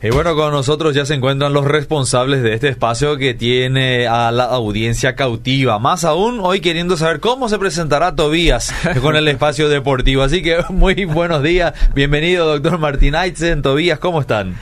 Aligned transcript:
Y 0.00 0.10
bueno, 0.10 0.36
con 0.36 0.52
nosotros 0.52 0.94
ya 0.94 1.04
se 1.04 1.14
encuentran 1.14 1.52
los 1.52 1.64
responsables 1.64 2.44
de 2.44 2.54
este 2.54 2.68
espacio 2.68 3.16
que 3.16 3.34
tiene 3.34 4.06
a 4.06 4.30
la 4.30 4.44
audiencia 4.44 5.16
cautiva. 5.16 5.80
Más 5.80 6.04
aún, 6.04 6.38
hoy 6.40 6.60
queriendo 6.60 6.96
saber 6.96 7.18
cómo 7.18 7.48
se 7.48 7.58
presentará 7.58 8.14
Tobías 8.14 8.72
con 9.02 9.16
el 9.16 9.26
espacio 9.26 9.68
deportivo. 9.68 10.22
Así 10.22 10.40
que 10.40 10.58
muy 10.68 11.04
buenos 11.04 11.42
días. 11.42 11.74
Bienvenido, 11.96 12.46
doctor 12.46 12.78
Martín 12.78 13.16
Aitzen. 13.16 13.60
Tobías, 13.60 13.98
¿cómo 13.98 14.20
están? 14.20 14.54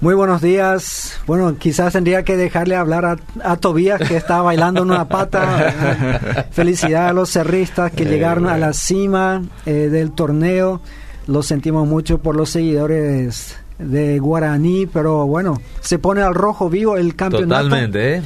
Muy 0.00 0.14
buenos 0.14 0.40
días. 0.40 1.18
Bueno, 1.26 1.56
quizás 1.58 1.92
tendría 1.92 2.22
que 2.22 2.36
dejarle 2.36 2.76
hablar 2.76 3.18
a, 3.42 3.56
Tobías 3.56 4.00
que 4.00 4.16
está 4.16 4.42
bailando 4.42 4.82
en 4.82 4.92
una 4.92 5.08
pata. 5.08 6.46
Felicidad 6.52 7.08
a 7.08 7.12
los 7.12 7.30
cerristas 7.30 7.90
que 7.90 8.04
llegaron 8.04 8.46
a 8.46 8.56
la 8.58 8.72
cima 8.72 9.42
eh, 9.66 9.88
del 9.90 10.12
torneo. 10.12 10.80
Lo 11.26 11.42
sentimos 11.42 11.88
mucho 11.88 12.18
por 12.18 12.36
los 12.36 12.50
seguidores 12.50 13.56
de 13.78 14.18
Guaraní, 14.18 14.86
pero 14.86 15.26
bueno, 15.26 15.60
se 15.80 15.98
pone 15.98 16.22
al 16.22 16.34
rojo 16.34 16.70
vivo 16.70 16.96
el 16.96 17.16
campeonato. 17.16 17.64
Totalmente, 17.64 18.16
¿eh? 18.16 18.22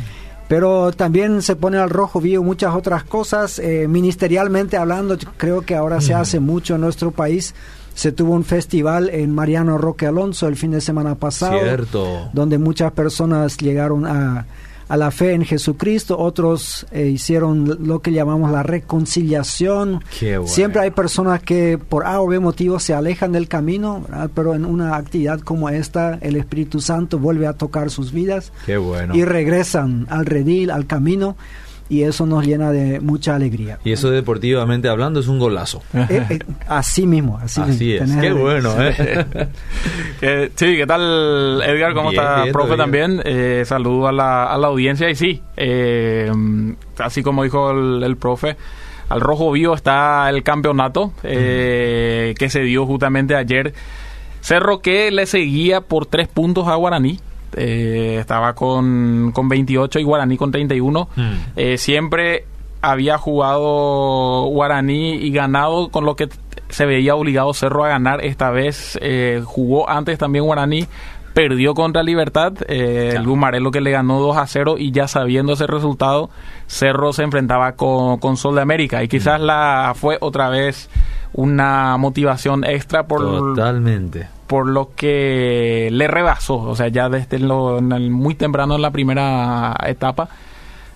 Pero 0.49 0.93
también 0.93 1.43
se 1.43 1.57
pone 1.57 1.77
al 1.77 1.91
rojo 1.91 2.21
vivo 2.21 2.43
muchas 2.43 2.75
otras 2.75 3.05
cosas. 3.05 3.59
Eh, 3.59 3.87
ministerialmente 3.87 4.79
hablando, 4.79 5.19
creo 5.37 5.61
que 5.61 5.75
ahora 5.75 6.01
se 6.01 6.15
hace 6.15 6.41
mucho 6.41 6.77
en 6.77 6.81
nuestro 6.81 7.11
país. 7.11 7.55
Se 7.95 8.13
tuvo 8.13 8.33
un 8.33 8.45
festival 8.45 9.11
en 9.11 9.35
Mariano 9.35 9.77
Roque 9.77 10.07
Alonso 10.07 10.47
el 10.49 10.57
fin 10.57 10.71
de 10.71 10.81
semana 10.81 11.17
pasado, 11.17 11.59
Cierto. 11.59 12.31
donde 12.33 12.57
muchas 12.57 12.93
personas 12.93 13.59
llegaron 13.59 14.07
a, 14.07 14.47
a 14.89 14.97
la 14.97 15.11
fe 15.11 15.33
en 15.33 15.45
Jesucristo, 15.45 16.19
otros 16.19 16.87
eh, 16.91 17.07
hicieron 17.07 17.87
lo 17.87 18.01
que 18.01 18.13
llamamos 18.13 18.51
la 18.51 18.63
reconciliación. 18.63 20.03
Siempre 20.47 20.81
hay 20.83 20.91
personas 20.91 21.43
que 21.43 21.79
por 21.79 22.07
A 22.07 22.21
o 22.21 22.27
B 22.27 22.39
motivo 22.39 22.79
se 22.81 22.95
alejan 22.95 23.33
del 23.33 23.49
camino, 23.49 24.05
pero 24.35 24.55
en 24.55 24.65
una 24.65 24.97
actividad 24.97 25.41
como 25.41 25.69
esta 25.69 26.19
el 26.21 26.37
Espíritu 26.37 26.81
Santo 26.81 27.19
vuelve 27.19 27.47
a 27.47 27.53
tocar 27.53 27.91
sus 27.91 28.13
vidas 28.13 28.53
y 29.13 29.25
regresan 29.25 30.07
al 30.11 30.27
redil, 30.27 30.71
al 30.71 30.87
camino 30.87 31.37
y 31.89 32.03
eso 32.03 32.27
nos 32.27 32.47
llena 32.47 32.71
de 32.71 33.01
mucha 33.01 33.35
alegría. 33.35 33.79
Y 33.85 33.93
eso 33.93 34.11
deportivamente 34.11 34.89
hablando 34.89 35.21
es 35.21 35.29
un 35.29 35.39
golazo. 35.39 35.83
Eh, 35.95 36.27
eh, 36.31 36.39
así 36.67 37.07
mismo, 37.07 37.39
así, 37.43 37.95
es. 37.95 38.11
Qué 38.21 38.33
bueno, 38.33 38.75
¿eh? 38.79 39.49
sí, 40.55 40.77
¿qué 40.77 40.87
tal 40.87 41.63
Edgar? 41.63 41.95
¿Cómo 41.95 42.11
está, 42.11 42.45
profe, 42.53 42.77
también? 42.77 43.21
Eh, 43.25 43.63
saludo 43.65 44.09
a 44.09 44.13
la, 44.13 44.45
a 44.45 44.59
la 44.59 44.67
audiencia 44.69 45.09
y 45.09 45.15
sí, 45.15 45.43
así 46.99 47.23
como 47.23 47.45
dijo 47.45 47.71
el, 47.71 48.17
profe, 48.17 48.57
al 49.09 49.21
rojo 49.21 49.51
vivo 49.53 49.75
está 49.75 50.29
el 50.29 50.43
campeonato 50.43 51.13
que 51.23 52.49
se 52.49 52.61
dio 52.61 52.87
justamente 52.87 53.35
ayer. 53.35 53.73
Cerro 54.41 54.81
que 54.81 55.11
le 55.11 55.27
seguía 55.27 55.81
por 55.81 56.07
tres 56.07 56.29
puntos 56.29 56.69
a 56.69 56.75
Guaraní. 56.77 57.19
Eh, 57.57 58.19
estaba 58.21 58.55
con, 58.55 59.33
con 59.33 59.49
28 59.49 59.99
y 59.99 60.03
Guaraní 60.03 60.37
con 60.37 60.51
31. 60.51 61.09
Mm. 61.17 61.33
Eh, 61.57 61.79
siempre 61.79 62.45
había 62.81 63.19
jugado 63.19 64.45
Guaraní 64.47 65.15
y 65.17 65.31
ganado 65.31 65.89
con 65.89 66.05
lo 66.05 66.17
que 66.17 66.29
se 66.69 66.87
veía 66.87 67.15
obligado 67.15 67.55
Cerro 67.55 67.85
a 67.85 67.89
ganar. 67.89 68.25
Esta 68.25 68.51
vez 68.51 68.99
eh, 69.03 69.43
jugó 69.45 69.89
antes 69.89 70.19
también 70.19 70.45
Guaraní, 70.45 70.87
perdió 71.35 71.75
contra 71.75 72.03
Libertad, 72.03 72.55
eh, 72.69 73.15
el 73.17 73.27
Gumarelo 73.27 73.71
que 73.71 73.81
le 73.81 73.91
ganó 73.91 74.21
2 74.21 74.37
a 74.37 74.47
0 74.47 74.77
y 74.79 74.91
ya 74.91 75.09
sabiendo 75.09 75.55
ese 75.55 75.67
resultado, 75.67 76.31
Cerro 76.67 77.13
se 77.13 77.23
enfrentaba 77.23 77.73
con, 77.73 78.19
con 78.19 78.37
Sol 78.37 78.55
de 78.55 78.63
América 78.63 79.03
y 79.03 79.09
quizás 79.09 79.41
mm. 79.41 79.45
la 79.45 79.93
fue 79.97 80.19
otra 80.21 80.49
vez 80.49 80.89
una 81.33 81.97
motivación 81.97 82.65
extra 82.65 83.07
por 83.07 83.21
totalmente 83.21 84.29
por 84.49 84.67
lo 84.67 84.91
que 84.97 85.91
le 85.93 86.09
rebasó, 86.09 86.57
o 86.57 86.75
sea, 86.75 86.89
ya 86.89 87.09
desde 87.09 87.39
lo, 87.39 87.81
muy 87.81 88.35
temprano 88.35 88.75
en 88.75 88.83
la 88.83 88.91
primera 88.91 89.77
etapa, 89.87 90.29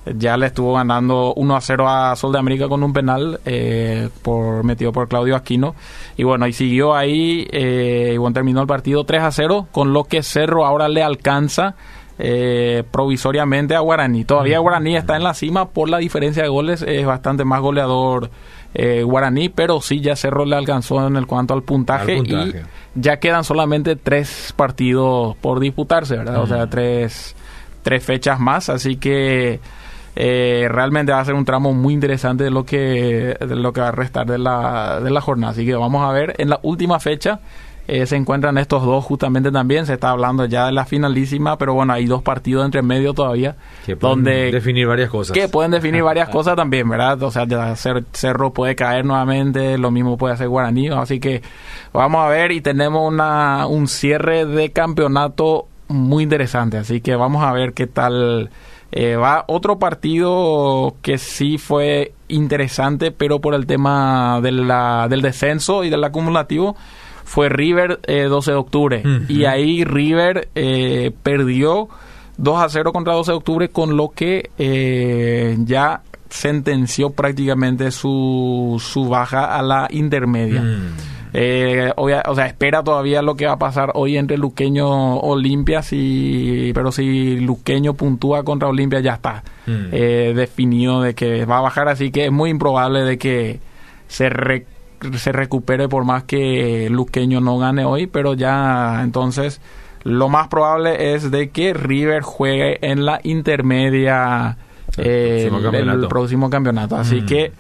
ya 0.06 0.36
le 0.36 0.46
estuvo 0.46 0.74
ganando 0.74 1.32
1 1.34 1.56
a 1.56 1.60
0 1.60 1.88
a 1.88 2.16
Sol 2.16 2.32
de 2.32 2.38
América 2.38 2.68
con 2.68 2.82
un 2.82 2.92
penal 2.92 3.40
eh, 3.44 4.08
por 4.22 4.64
metido 4.64 4.90
por 4.90 5.06
Claudio 5.06 5.36
Aquino. 5.36 5.76
Y 6.16 6.24
bueno, 6.24 6.46
y 6.48 6.52
siguió 6.52 6.94
ahí, 6.94 7.46
eh, 7.52 8.12
y 8.14 8.16
bueno, 8.16 8.34
terminó 8.34 8.62
el 8.62 8.66
partido 8.66 9.04
3 9.04 9.22
a 9.22 9.30
0, 9.30 9.68
con 9.70 9.92
lo 9.92 10.04
que 10.04 10.22
Cerro 10.22 10.66
ahora 10.66 10.88
le 10.88 11.02
alcanza 11.02 11.76
eh, 12.18 12.84
provisoriamente 12.90 13.76
a 13.76 13.80
Guaraní. 13.80 14.24
Todavía 14.24 14.58
Guaraní 14.58 14.96
está 14.96 15.16
en 15.16 15.24
la 15.24 15.34
cima 15.34 15.68
por 15.68 15.88
la 15.88 15.98
diferencia 15.98 16.42
de 16.42 16.48
goles, 16.48 16.82
es 16.82 17.06
bastante 17.06 17.44
más 17.44 17.60
goleador 17.60 18.30
eh, 18.74 19.02
Guaraní, 19.02 19.48
pero 19.48 19.80
sí 19.80 20.00
ya 20.00 20.16
Cerro 20.16 20.44
le 20.44 20.56
alcanzó 20.56 21.06
en 21.06 21.16
el 21.16 21.26
cuanto 21.26 21.54
al 21.54 21.62
puntaje, 21.62 22.18
y 22.18 22.54
ya 22.94 23.18
quedan 23.18 23.44
solamente 23.44 23.96
tres 23.96 24.52
partidos 24.56 25.36
por 25.36 25.60
disputarse, 25.60 26.16
¿verdad? 26.16 26.42
O 26.42 26.46
sea, 26.46 26.66
tres, 26.68 27.34
tres 27.82 28.04
fechas 28.04 28.40
más, 28.40 28.68
así 28.68 28.96
que 28.96 29.60
eh, 30.14 30.68
realmente 30.70 31.12
va 31.12 31.20
a 31.20 31.24
ser 31.24 31.34
un 31.34 31.44
tramo 31.44 31.72
muy 31.72 31.94
interesante 31.94 32.44
de 32.44 32.50
lo 32.50 32.64
que, 32.64 33.36
de 33.38 33.56
lo 33.56 33.72
que 33.72 33.80
va 33.80 33.88
a 33.88 33.92
restar 33.92 34.26
de 34.26 34.38
la, 34.38 35.00
de 35.00 35.10
la 35.10 35.20
jornada. 35.20 35.52
Así 35.52 35.64
que 35.64 35.74
vamos 35.74 36.06
a 36.06 36.12
ver 36.12 36.34
en 36.38 36.50
la 36.50 36.60
última 36.62 37.00
fecha 37.00 37.40
eh, 37.92 38.06
se 38.06 38.16
encuentran 38.16 38.56
estos 38.56 38.84
dos 38.84 39.04
justamente 39.04 39.52
también. 39.52 39.84
Se 39.84 39.92
está 39.92 40.08
hablando 40.08 40.46
ya 40.46 40.64
de 40.64 40.72
la 40.72 40.86
finalísima, 40.86 41.58
pero 41.58 41.74
bueno, 41.74 41.92
hay 41.92 42.06
dos 42.06 42.22
partidos 42.22 42.64
entre 42.64 42.80
medio 42.80 43.12
todavía. 43.12 43.56
Que 43.84 43.96
pueden 43.96 44.24
definir 44.24 44.86
varias 44.86 45.10
cosas. 45.10 45.34
Que 45.34 45.46
pueden 45.46 45.72
definir 45.72 46.02
varias 46.02 46.28
cosas 46.30 46.56
también, 46.56 46.88
¿verdad? 46.88 47.22
O 47.22 47.30
sea, 47.30 47.46
Cerro 47.76 48.54
puede 48.54 48.76
caer 48.76 49.04
nuevamente, 49.04 49.76
lo 49.76 49.90
mismo 49.90 50.16
puede 50.16 50.32
hacer 50.32 50.48
Guaraní. 50.48 50.88
Así 50.88 51.20
que 51.20 51.42
vamos 51.92 52.24
a 52.24 52.28
ver 52.28 52.52
y 52.52 52.62
tenemos 52.62 53.06
una, 53.06 53.66
un 53.66 53.86
cierre 53.88 54.46
de 54.46 54.70
campeonato 54.70 55.66
muy 55.88 56.22
interesante. 56.22 56.78
Así 56.78 57.02
que 57.02 57.14
vamos 57.14 57.44
a 57.44 57.52
ver 57.52 57.74
qué 57.74 57.86
tal. 57.86 58.48
Eh, 58.90 59.16
va 59.16 59.44
otro 59.48 59.78
partido 59.78 60.96
que 61.02 61.18
sí 61.18 61.58
fue 61.58 62.14
interesante, 62.28 63.10
pero 63.10 63.42
por 63.42 63.54
el 63.54 63.66
tema 63.66 64.40
de 64.42 64.52
la, 64.52 65.08
del 65.10 65.20
descenso 65.20 65.84
y 65.84 65.90
del 65.90 66.04
acumulativo 66.04 66.74
fue 67.24 67.48
River 67.48 68.00
12 68.06 68.50
eh, 68.50 68.52
de 68.52 68.58
octubre. 68.58 69.02
Y 69.28 69.44
ahí 69.44 69.84
River 69.84 70.48
eh, 70.54 71.12
perdió 71.22 71.88
2 72.36 72.62
a 72.62 72.68
0 72.68 72.92
contra 72.92 73.14
12 73.14 73.32
de 73.32 73.36
octubre, 73.36 73.68
con 73.68 73.96
lo 73.96 74.10
que 74.10 74.50
eh, 74.58 75.56
ya 75.60 76.02
sentenció 76.28 77.10
prácticamente 77.10 77.90
su, 77.90 78.80
su 78.82 79.08
baja 79.08 79.56
a 79.56 79.62
la 79.62 79.86
intermedia. 79.90 80.62
Mm. 80.62 81.92
o 81.96 82.34
sea, 82.34 82.46
espera 82.46 82.82
todavía 82.82 83.22
lo 83.22 83.34
que 83.34 83.46
va 83.46 83.52
a 83.52 83.58
pasar 83.58 83.92
hoy 83.94 84.16
entre 84.16 84.38
Luqueño 84.38 85.18
Olimpia, 85.18 85.82
si, 85.82 86.72
pero 86.74 86.90
si 86.90 87.38
Luqueño 87.40 87.94
puntúa 87.94 88.42
contra 88.44 88.68
Olimpia 88.68 89.00
ya 89.00 89.14
está 89.14 89.42
mm. 89.66 89.90
definido 90.34 91.02
de 91.02 91.14
que 91.14 91.44
va 91.44 91.58
a 91.58 91.62
bajar, 91.62 91.88
así 91.88 92.10
que 92.10 92.26
es 92.26 92.32
muy 92.32 92.50
improbable 92.50 93.00
de 93.02 93.18
que 93.18 93.60
se 94.08 94.28
se 95.16 95.32
recupere 95.32 95.88
por 95.88 96.04
más 96.04 96.24
que 96.24 96.88
Luqueño 96.90 97.40
no 97.40 97.58
gane 97.58 97.84
hoy, 97.84 98.06
pero 98.06 98.34
ya 98.34 99.00
entonces 99.02 99.60
lo 100.04 100.28
más 100.28 100.48
probable 100.48 101.14
es 101.14 101.30
de 101.30 101.50
que 101.50 101.74
River 101.74 102.22
juegue 102.22 102.78
en 102.86 103.04
la 103.04 103.20
intermedia 103.22 104.56
el, 104.96 105.48
próximo, 106.08 106.50
campeonato. 106.50 106.96
Así 106.96 107.22
mm. 107.22 107.26
que 107.26 107.52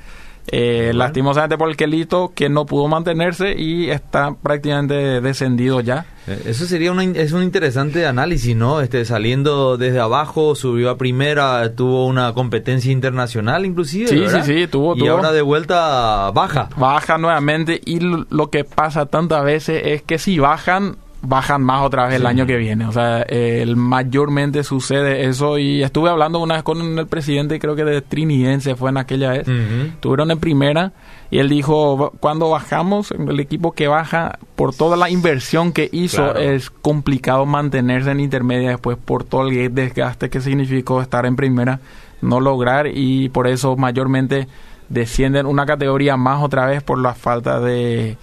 eh, 0.48 0.92
lastimosamente 0.94 1.56
por 1.56 1.68
el 1.68 1.76
Quelito 1.76 2.32
que 2.34 2.48
no 2.48 2.66
pudo 2.66 2.88
mantenerse 2.88 3.54
y 3.56 3.90
está 3.90 4.34
prácticamente 4.34 5.20
descendido 5.20 5.80
ya. 5.80 6.06
Eh, 6.26 6.42
eso 6.46 6.66
sería 6.66 6.92
una, 6.92 7.04
es 7.04 7.32
un 7.32 7.42
interesante 7.42 8.06
análisis, 8.06 8.56
¿no? 8.56 8.80
Este, 8.80 9.04
saliendo 9.04 9.76
desde 9.76 10.00
abajo, 10.00 10.54
subió 10.54 10.90
a 10.90 10.98
primera, 10.98 11.74
tuvo 11.74 12.06
una 12.06 12.32
competencia 12.32 12.90
internacional 12.90 13.64
inclusive. 13.64 14.08
Sí, 14.08 14.24
sí, 14.28 14.42
sí, 14.42 14.66
tuvo, 14.66 14.96
Y 14.96 15.06
ahora 15.06 15.32
de 15.32 15.42
vuelta 15.42 16.30
baja. 16.32 16.68
Baja 16.76 17.18
nuevamente 17.18 17.80
y 17.84 18.00
lo 18.00 18.50
que 18.50 18.64
pasa 18.64 19.06
tantas 19.06 19.44
veces 19.44 19.82
es 19.84 20.02
que 20.02 20.18
si 20.18 20.38
bajan 20.38 20.96
bajan 21.22 21.62
más 21.62 21.82
otra 21.82 22.06
vez 22.06 22.16
el 22.16 22.26
año 22.26 22.46
que 22.46 22.56
viene. 22.56 22.86
O 22.86 22.92
sea, 22.92 23.22
el, 23.22 23.76
mayormente 23.76 24.64
sucede 24.64 25.26
eso. 25.26 25.58
Y 25.58 25.82
estuve 25.82 26.10
hablando 26.10 26.40
una 26.40 26.54
vez 26.54 26.62
con 26.62 26.98
el 26.98 27.06
presidente, 27.06 27.58
creo 27.58 27.76
que 27.76 27.84
de 27.84 28.02
Trinidense 28.02 28.74
fue 28.74 28.90
en 28.90 28.98
aquella 28.98 29.30
vez. 29.30 29.48
Estuvieron 29.48 30.30
en 30.30 30.38
primera 30.38 30.92
y 31.30 31.38
él 31.38 31.48
dijo, 31.48 32.12
cuando 32.20 32.50
bajamos, 32.50 33.12
el 33.12 33.40
equipo 33.40 33.72
que 33.72 33.88
baja, 33.88 34.38
por 34.56 34.74
toda 34.74 34.96
la 34.96 35.08
inversión 35.08 35.72
que 35.72 35.88
hizo, 35.90 36.34
es 36.36 36.68
complicado 36.68 37.46
mantenerse 37.46 38.10
en 38.10 38.20
intermedia 38.20 38.70
después 38.70 38.98
por 39.02 39.24
todo 39.24 39.48
el 39.48 39.74
desgaste 39.74 40.28
que 40.28 40.40
significó 40.40 41.00
estar 41.00 41.24
en 41.24 41.36
primera, 41.36 41.80
no 42.20 42.40
lograr 42.40 42.86
y 42.86 43.30
por 43.30 43.46
eso 43.46 43.76
mayormente 43.76 44.46
descienden 44.88 45.46
una 45.46 45.64
categoría 45.64 46.16
más 46.18 46.42
otra 46.42 46.66
vez 46.66 46.82
por 46.82 46.98
la 46.98 47.14
falta 47.14 47.60
de 47.60 48.18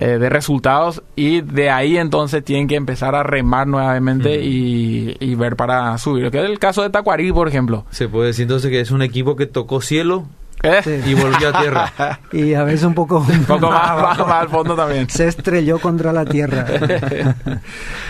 eh, 0.00 0.18
de 0.18 0.28
resultados 0.28 1.02
y 1.16 1.40
de 1.40 1.70
ahí 1.70 1.96
entonces 1.96 2.44
tienen 2.44 2.68
que 2.68 2.76
empezar 2.76 3.16
a 3.16 3.24
remar 3.24 3.66
nuevamente 3.66 4.40
y, 4.40 5.34
ver 5.34 5.56
para 5.56 5.98
subir. 5.98 6.30
Que 6.30 6.38
es 6.38 6.44
el 6.44 6.60
caso 6.60 6.82
de 6.82 6.90
Tacuarí, 6.90 7.32
por 7.32 7.48
ejemplo. 7.48 7.84
Se 7.90 8.08
puede 8.08 8.28
decir 8.28 8.44
entonces 8.44 8.70
que 8.70 8.80
es 8.80 8.92
un 8.92 9.02
equipo 9.02 9.34
que 9.34 9.46
tocó 9.46 9.80
cielo 9.80 10.26
¿Eh? 10.62 11.02
y 11.04 11.14
volvió 11.14 11.48
a 11.48 11.60
tierra. 11.60 12.20
y 12.32 12.54
a 12.54 12.62
veces 12.62 12.84
un 12.84 12.94
poco, 12.94 13.18
un 13.28 13.44
poco 13.44 13.70
más, 13.72 14.18
más, 14.18 14.30
al 14.30 14.48
fondo 14.48 14.76
también. 14.76 15.10
Se 15.10 15.26
estrelló 15.26 15.80
contra 15.80 16.12
la 16.12 16.24
tierra. 16.24 16.64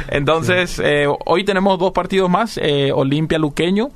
Entonces, 0.09 0.79
eh, 0.85 1.07
hoy 1.25 1.45
tenemos 1.45 1.79
dos 1.79 1.93
partidos 1.93 2.29
más, 2.29 2.61
eh, 2.63 2.93
Olimpia 2.95 3.39
Luqueño 3.39 3.89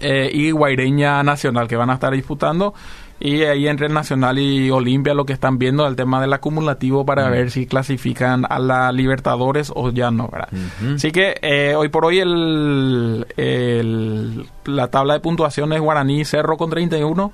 y 0.00 0.50
Guaireña 0.50 1.22
Nacional, 1.22 1.68
que 1.68 1.76
van 1.76 1.90
a 1.90 1.94
estar 1.94 2.12
disputando. 2.12 2.74
Y 3.20 3.42
ahí 3.42 3.66
entre 3.66 3.88
Nacional 3.88 4.38
y 4.38 4.70
Olimpia 4.70 5.12
lo 5.12 5.26
que 5.26 5.32
están 5.32 5.58
viendo 5.58 5.84
el 5.86 5.96
tema 5.96 6.20
del 6.20 6.32
acumulativo 6.32 7.04
para 7.04 7.28
ver 7.28 7.50
si 7.50 7.66
clasifican 7.66 8.44
a 8.48 8.60
la 8.60 8.92
Libertadores 8.92 9.72
o 9.74 9.90
ya 9.90 10.12
no, 10.12 10.28
¿verdad? 10.28 10.50
Así 10.94 11.10
que 11.10 11.36
eh, 11.42 11.74
hoy 11.76 11.88
por 11.88 12.04
hoy 12.04 12.20
el, 12.20 13.26
la 14.64 14.88
tabla 14.88 15.14
de 15.14 15.20
puntuación 15.20 15.72
es 15.72 15.80
Guaraní 15.80 16.24
Cerro 16.24 16.56
con 16.56 16.70
31, 16.70 17.32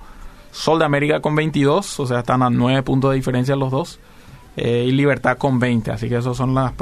Sol 0.52 0.78
de 0.78 0.86
América 0.86 1.20
con 1.20 1.34
22, 1.34 2.00
o 2.00 2.06
sea, 2.06 2.20
están 2.20 2.42
a 2.42 2.48
9 2.48 2.82
puntos 2.82 3.10
de 3.10 3.16
diferencia 3.16 3.54
los 3.54 3.70
dos, 3.70 4.00
eh, 4.56 4.86
y 4.88 4.92
Libertad 4.92 5.36
con 5.36 5.58
20, 5.58 5.90
así 5.90 6.08
que 6.08 6.16
esos 6.16 6.34
son 6.34 6.54
las 6.54 6.72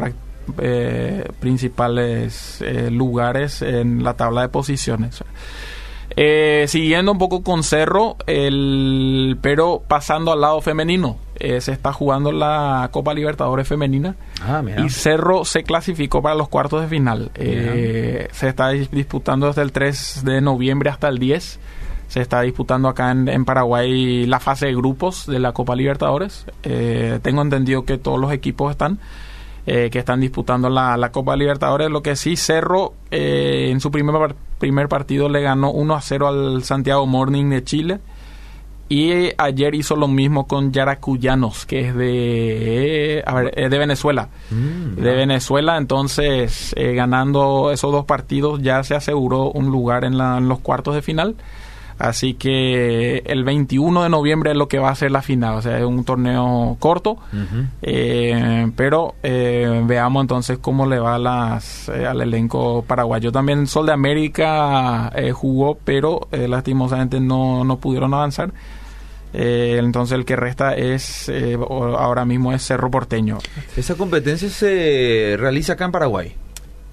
eh, 0.58 1.28
principales 1.40 2.62
lugares 2.90 3.62
en 3.62 4.04
la 4.04 4.14
tabla 4.14 4.42
de 4.42 4.48
posiciones. 4.48 5.24
Eh, 6.16 6.66
siguiendo 6.68 7.12
un 7.12 7.18
poco 7.18 7.42
con 7.42 7.62
Cerro, 7.62 8.16
el, 8.26 9.38
pero 9.40 9.82
pasando 9.86 10.32
al 10.32 10.40
lado 10.40 10.60
femenino. 10.60 11.16
Eh, 11.36 11.60
se 11.60 11.72
está 11.72 11.92
jugando 11.92 12.30
la 12.30 12.88
Copa 12.92 13.14
Libertadores 13.14 13.66
Femenina. 13.66 14.14
Ah, 14.42 14.62
y 14.78 14.90
Cerro 14.90 15.44
se 15.44 15.64
clasificó 15.64 16.22
para 16.22 16.34
los 16.34 16.48
cuartos 16.48 16.82
de 16.82 16.88
final. 16.88 17.30
Eh, 17.34 18.28
se 18.32 18.48
está 18.48 18.68
disputando 18.68 19.48
desde 19.48 19.62
el 19.62 19.72
3 19.72 20.22
de 20.24 20.40
noviembre 20.40 20.90
hasta 20.90 21.08
el 21.08 21.18
10. 21.18 21.58
Se 22.08 22.20
está 22.20 22.42
disputando 22.42 22.88
acá 22.88 23.10
en, 23.10 23.44
Paraguay 23.44 24.26
la 24.26 24.38
fase 24.38 24.66
de 24.66 24.74
grupos 24.74 25.26
de 25.26 25.38
la 25.38 25.52
Copa 25.52 25.74
Libertadores. 25.74 26.46
tengo 27.22 27.42
entendido 27.42 27.84
que 27.84 27.96
todos 27.96 28.20
los 28.20 28.32
equipos 28.32 28.70
están. 28.70 28.98
que 29.64 29.98
están 29.98 30.20
disputando 30.20 30.68
la, 30.68 30.96
la, 30.98 31.10
Copa 31.10 31.34
Libertadores. 31.36 31.90
Lo 31.90 32.02
que 32.02 32.14
sí, 32.14 32.36
Cerro 32.36 32.92
en 33.10 33.80
su 33.80 33.90
primer 33.90 34.12
primer 34.62 34.88
partido 34.88 35.28
le 35.28 35.42
ganó 35.42 35.72
1 35.72 35.92
a 35.92 36.00
0 36.00 36.28
al 36.28 36.62
Santiago 36.62 37.04
Morning 37.04 37.50
de 37.50 37.64
Chile. 37.64 37.98
Y 38.88 39.10
ayer 39.36 39.74
hizo 39.74 39.96
lo 39.96 40.06
mismo 40.06 40.46
con 40.46 40.70
Yaracuyanos, 40.70 41.66
que 41.66 41.88
es 41.88 41.96
de, 41.96 43.24
de 43.56 43.78
Venezuela. 43.78 44.28
Mm, 44.50 45.00
de 45.00 45.14
Venezuela, 45.14 45.78
entonces 45.78 46.74
eh, 46.76 46.94
ganando 46.94 47.72
esos 47.72 47.90
dos 47.90 48.04
partidos 48.04 48.62
ya 48.62 48.84
se 48.84 48.94
aseguró 48.94 49.50
un 49.50 49.66
lugar 49.66 50.04
en, 50.04 50.20
en 50.20 50.48
los 50.48 50.60
cuartos 50.60 50.94
de 50.94 51.02
final. 51.02 51.34
Así 52.02 52.34
que 52.34 53.22
el 53.26 53.44
21 53.44 54.02
de 54.02 54.08
noviembre 54.08 54.50
es 54.50 54.56
lo 54.56 54.66
que 54.66 54.80
va 54.80 54.90
a 54.90 54.94
ser 54.96 55.12
la 55.12 55.22
final. 55.22 55.54
O 55.54 55.62
sea, 55.62 55.78
es 55.78 55.84
un 55.84 56.02
torneo 56.02 56.76
corto. 56.80 57.18
Eh, 57.80 58.66
pero 58.74 59.14
eh, 59.22 59.82
veamos 59.86 60.22
entonces 60.22 60.58
cómo 60.58 60.84
le 60.84 60.98
va 60.98 61.16
las, 61.20 61.88
eh, 61.90 62.04
al 62.04 62.20
elenco 62.20 62.82
paraguayo. 62.84 63.30
También 63.30 63.68
Sol 63.68 63.86
de 63.86 63.92
América 63.92 65.12
jugó, 65.32 65.78
pero 65.84 66.26
lastimosamente 66.32 67.20
no, 67.20 67.62
no 67.62 67.78
pudieron 67.78 68.12
avanzar. 68.14 68.52
entonces 69.32 70.18
el 70.18 70.24
que 70.24 70.34
resta 70.34 70.74
es 70.74 71.30
ahora 71.68 72.24
mismo 72.24 72.52
es 72.52 72.66
Cerro 72.66 72.90
Porteño. 72.90 73.38
¿Esa 73.76 73.94
competencia 73.94 74.48
se 74.48 75.36
realiza 75.38 75.74
acá 75.74 75.84
en 75.84 75.92
Paraguay? 75.92 76.34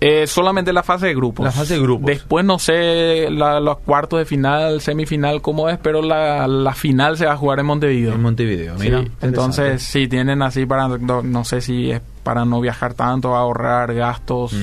Eh, 0.01 0.27
solamente 0.27 0.71
la 0.71 0.83
fase 0.83 1.07
de 1.07 1.15
grupos. 1.15 1.45
La 1.45 1.51
fase 1.51 1.73
de 1.73 1.81
grupos. 1.81 2.05
Después 2.05 2.45
no 2.45 2.57
sé 2.57 3.29
los 3.29 3.79
cuartos 3.79 4.19
de 4.19 4.25
final, 4.25 4.79
semifinal, 4.79 5.41
cómo 5.41 5.67
es, 5.69 5.77
pero 5.77 6.01
la, 6.01 6.47
la, 6.47 6.73
final 6.73 7.17
se 7.17 7.25
va 7.25 7.33
a 7.33 7.37
jugar 7.37 7.59
en 7.59 7.65
Montevideo. 7.65 8.13
En 8.13 8.21
Montevideo, 8.21 8.75
mira. 8.75 9.03
entonces, 9.21 9.83
sí, 9.83 10.07
tienen 10.07 10.41
así 10.41 10.65
para, 10.65 10.87
no, 10.87 11.43
sé 11.43 11.59
si 11.59 11.91
es 11.91 12.01
para 12.23 12.45
no 12.45 12.61
viajar 12.61 12.93
tanto, 12.93 13.35
ahorrar 13.35 13.93
gastos. 13.93 14.55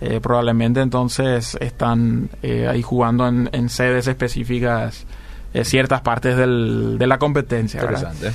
Eh, 0.00 0.20
probablemente 0.20 0.80
entonces 0.80 1.56
están 1.60 2.30
eh, 2.42 2.66
ahí 2.68 2.82
jugando 2.82 3.26
en, 3.26 3.68
sedes 3.68 4.06
específicas 4.06 5.06
ciertas 5.62 6.00
partes 6.00 6.36
del, 6.36 6.96
de 6.98 7.06
la 7.06 7.18
competencia. 7.18 7.80
Interesante. 7.80 8.32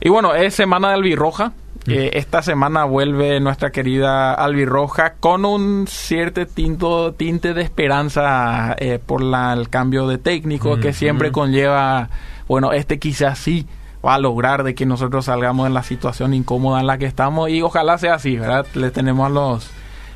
Y 0.00 0.08
bueno, 0.08 0.34
es 0.34 0.54
semana 0.54 0.88
de 0.88 0.94
albirroja 0.94 1.52
esta 1.86 2.42
semana 2.42 2.84
vuelve 2.84 3.40
nuestra 3.40 3.72
querida 3.72 4.34
Albirroja 4.34 5.14
con 5.14 5.44
un 5.44 5.86
cierto 5.88 6.46
tinto, 6.46 7.12
tinte 7.14 7.54
de 7.54 7.62
esperanza 7.62 8.76
eh, 8.78 9.00
por 9.04 9.22
la, 9.22 9.52
el 9.52 9.68
cambio 9.68 10.06
de 10.06 10.18
técnico 10.18 10.76
que 10.76 10.92
siempre 10.92 11.32
conlleva, 11.32 12.08
bueno, 12.46 12.72
este 12.72 12.98
quizás 12.98 13.38
sí 13.38 13.66
va 14.04 14.14
a 14.14 14.18
lograr 14.18 14.62
de 14.62 14.74
que 14.74 14.86
nosotros 14.86 15.24
salgamos 15.24 15.66
de 15.66 15.70
la 15.70 15.82
situación 15.82 16.34
incómoda 16.34 16.80
en 16.80 16.86
la 16.86 16.98
que 16.98 17.06
estamos 17.06 17.50
y 17.50 17.62
ojalá 17.62 17.98
sea 17.98 18.14
así, 18.14 18.36
¿verdad? 18.36 18.66
Le 18.74 18.90
tenemos 18.90 19.26
a 19.26 19.30
los 19.30 19.70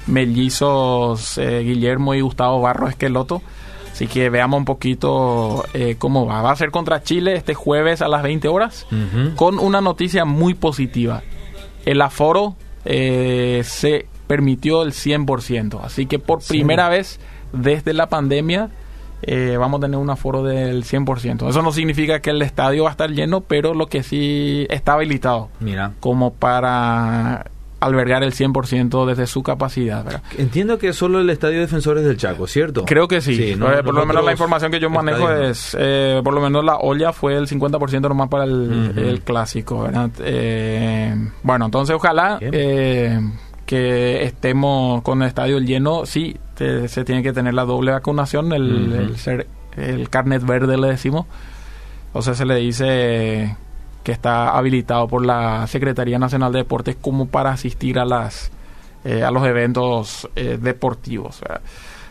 mellizos 0.06 1.38
eh, 1.38 1.60
Guillermo 1.60 2.14
y 2.14 2.20
Gustavo 2.20 2.60
Barro 2.60 2.88
Esqueloto. 2.88 3.42
Así 3.90 4.08
que 4.08 4.28
veamos 4.28 4.58
un 4.58 4.66
poquito 4.66 5.64
eh, 5.72 5.96
cómo 5.98 6.26
va. 6.26 6.42
Va 6.42 6.50
a 6.50 6.56
ser 6.56 6.70
contra 6.70 7.02
Chile 7.02 7.34
este 7.34 7.54
jueves 7.54 8.02
a 8.02 8.08
las 8.08 8.22
20 8.22 8.46
horas 8.46 8.86
con 9.36 9.58
una 9.58 9.80
noticia 9.80 10.26
muy 10.26 10.52
positiva 10.52 11.22
el 11.86 12.02
aforo 12.02 12.56
eh, 12.84 13.62
se 13.64 14.06
permitió 14.26 14.82
el 14.82 14.92
100%. 14.92 15.80
Así 15.82 16.04
que 16.06 16.18
por 16.18 16.44
primera 16.46 16.90
vez 16.90 17.18
desde 17.52 17.94
la 17.94 18.08
pandemia 18.08 18.70
eh, 19.22 19.56
vamos 19.58 19.78
a 19.78 19.82
tener 19.82 19.98
un 19.98 20.10
aforo 20.10 20.42
del 20.42 20.84
100%. 20.84 21.48
Eso 21.48 21.62
no 21.62 21.72
significa 21.72 22.20
que 22.20 22.30
el 22.30 22.42
estadio 22.42 22.84
va 22.84 22.90
a 22.90 22.92
estar 22.92 23.10
lleno, 23.10 23.40
pero 23.40 23.72
lo 23.72 23.86
que 23.86 24.02
sí 24.02 24.66
está 24.68 24.92
habilitado. 24.92 25.48
Mira. 25.60 25.92
Como 26.00 26.34
para 26.34 27.46
albergar 27.80 28.22
el 28.22 28.32
100% 28.32 29.06
desde 29.06 29.26
su 29.26 29.42
capacidad. 29.42 30.22
Entiendo 30.38 30.78
que 30.78 30.88
es 30.88 30.96
solo 30.96 31.20
el 31.20 31.28
Estadio 31.30 31.60
Defensores 31.60 32.04
del 32.04 32.16
Chaco, 32.16 32.46
¿cierto? 32.46 32.84
Creo 32.84 33.06
que 33.06 33.20
sí. 33.20 33.52
Eh, 33.52 33.56
por 33.56 33.94
lo 33.94 34.06
menos 34.06 34.24
la 34.24 34.32
información 34.32 34.70
que 34.70 34.80
yo 34.80 34.88
manejo 34.90 35.30
es, 35.30 35.76
eh, 35.78 36.20
por 36.24 36.34
lo 36.34 36.40
menos 36.40 36.64
la 36.64 36.76
olla 36.76 37.12
fue 37.12 37.36
el 37.36 37.46
50% 37.46 38.08
nomás 38.08 38.28
para 38.28 38.44
el, 38.44 39.20
clásico. 39.24 39.88
Eh, 40.20 41.14
bueno, 41.42 41.66
entonces 41.66 41.94
ojalá 41.94 42.38
que 42.38 44.22
estemos 44.22 45.02
con 45.02 45.22
el 45.22 45.28
estadio 45.28 45.58
lleno. 45.58 46.06
Sí, 46.06 46.36
se 46.56 47.04
tiene 47.04 47.22
que 47.22 47.32
tener 47.32 47.54
la 47.54 47.64
doble 47.64 47.92
vacunación, 47.92 48.52
el, 48.52 49.16
el, 49.26 49.46
el 49.76 50.08
carnet 50.08 50.44
verde 50.44 50.78
le 50.78 50.88
decimos. 50.88 51.26
O 52.12 52.22
sea, 52.22 52.34
se 52.34 52.46
le 52.46 52.54
dice 52.56 53.56
que 54.06 54.12
está 54.12 54.50
habilitado 54.50 55.08
por 55.08 55.26
la 55.26 55.66
Secretaría 55.66 56.16
Nacional 56.16 56.52
de 56.52 56.58
Deportes 56.60 56.94
como 57.00 57.26
para 57.26 57.50
asistir 57.50 57.98
a 57.98 58.04
las 58.04 58.52
eh, 59.04 59.24
a 59.24 59.32
los 59.32 59.44
eventos 59.44 60.28
eh, 60.36 60.58
deportivos. 60.62 61.40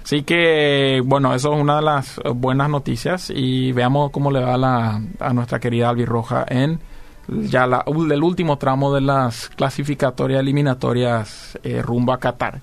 Así 0.03 0.23
que, 0.23 1.01
bueno, 1.05 1.33
eso 1.33 1.53
es 1.53 1.61
una 1.61 1.77
de 1.77 1.83
las 1.83 2.19
buenas 2.35 2.69
noticias 2.69 3.31
y 3.33 3.71
veamos 3.71 4.11
cómo 4.11 4.29
le 4.29 4.41
va 4.41 4.57
la, 4.57 5.01
a 5.21 5.33
nuestra 5.33 5.61
querida 5.61 5.87
Albirroja 5.87 6.43
en 6.49 6.81
ya 7.27 7.65
la, 7.65 7.83
el 7.87 8.23
último 8.23 8.57
tramo 8.57 8.93
de 8.93 9.01
las 9.01 9.49
clasificatorias 9.49 10.39
eliminatorias 10.39 11.57
eh, 11.63 11.81
rumbo 11.81 12.13
a 12.13 12.19
Qatar. 12.19 12.61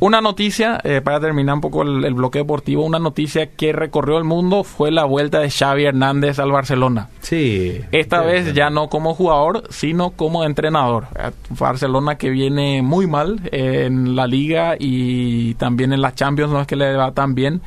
Una 0.00 0.20
noticia, 0.20 0.80
eh, 0.84 1.00
para 1.00 1.20
terminar 1.20 1.56
un 1.56 1.60
poco 1.60 1.82
el, 1.82 2.14
bloque 2.14 2.40
deportivo, 2.40 2.84
una 2.84 2.98
noticia 2.98 3.50
que 3.50 3.72
recorrió 3.72 4.18
el 4.18 4.24
mundo 4.24 4.64
fue 4.64 4.90
la 4.90 5.04
vuelta 5.04 5.40
de 5.40 5.50
Xavi 5.50 5.84
Hernández 5.84 6.38
al 6.38 6.52
Barcelona. 6.52 7.08
Sí. 7.20 7.80
Esta 7.92 8.22
vez 8.22 8.54
ya 8.54 8.70
no 8.70 8.88
como 8.88 9.14
jugador, 9.14 9.64
sino 9.70 10.10
como 10.10 10.44
entrenador. 10.44 11.06
Barcelona 11.50 12.16
que 12.16 12.30
viene 12.30 12.82
muy 12.82 13.06
mal 13.06 13.40
en 13.52 14.16
la 14.16 14.26
liga 14.26 14.76
y 14.78 15.54
también 15.54 15.92
en 15.92 16.00
la 16.00 16.14
Champions, 16.14 16.52
no 16.52 16.60
es 16.60 16.66
que 16.66 16.76
le 16.76 16.94
va 16.96 17.12
tan 17.12 17.34
bien. 17.34 17.60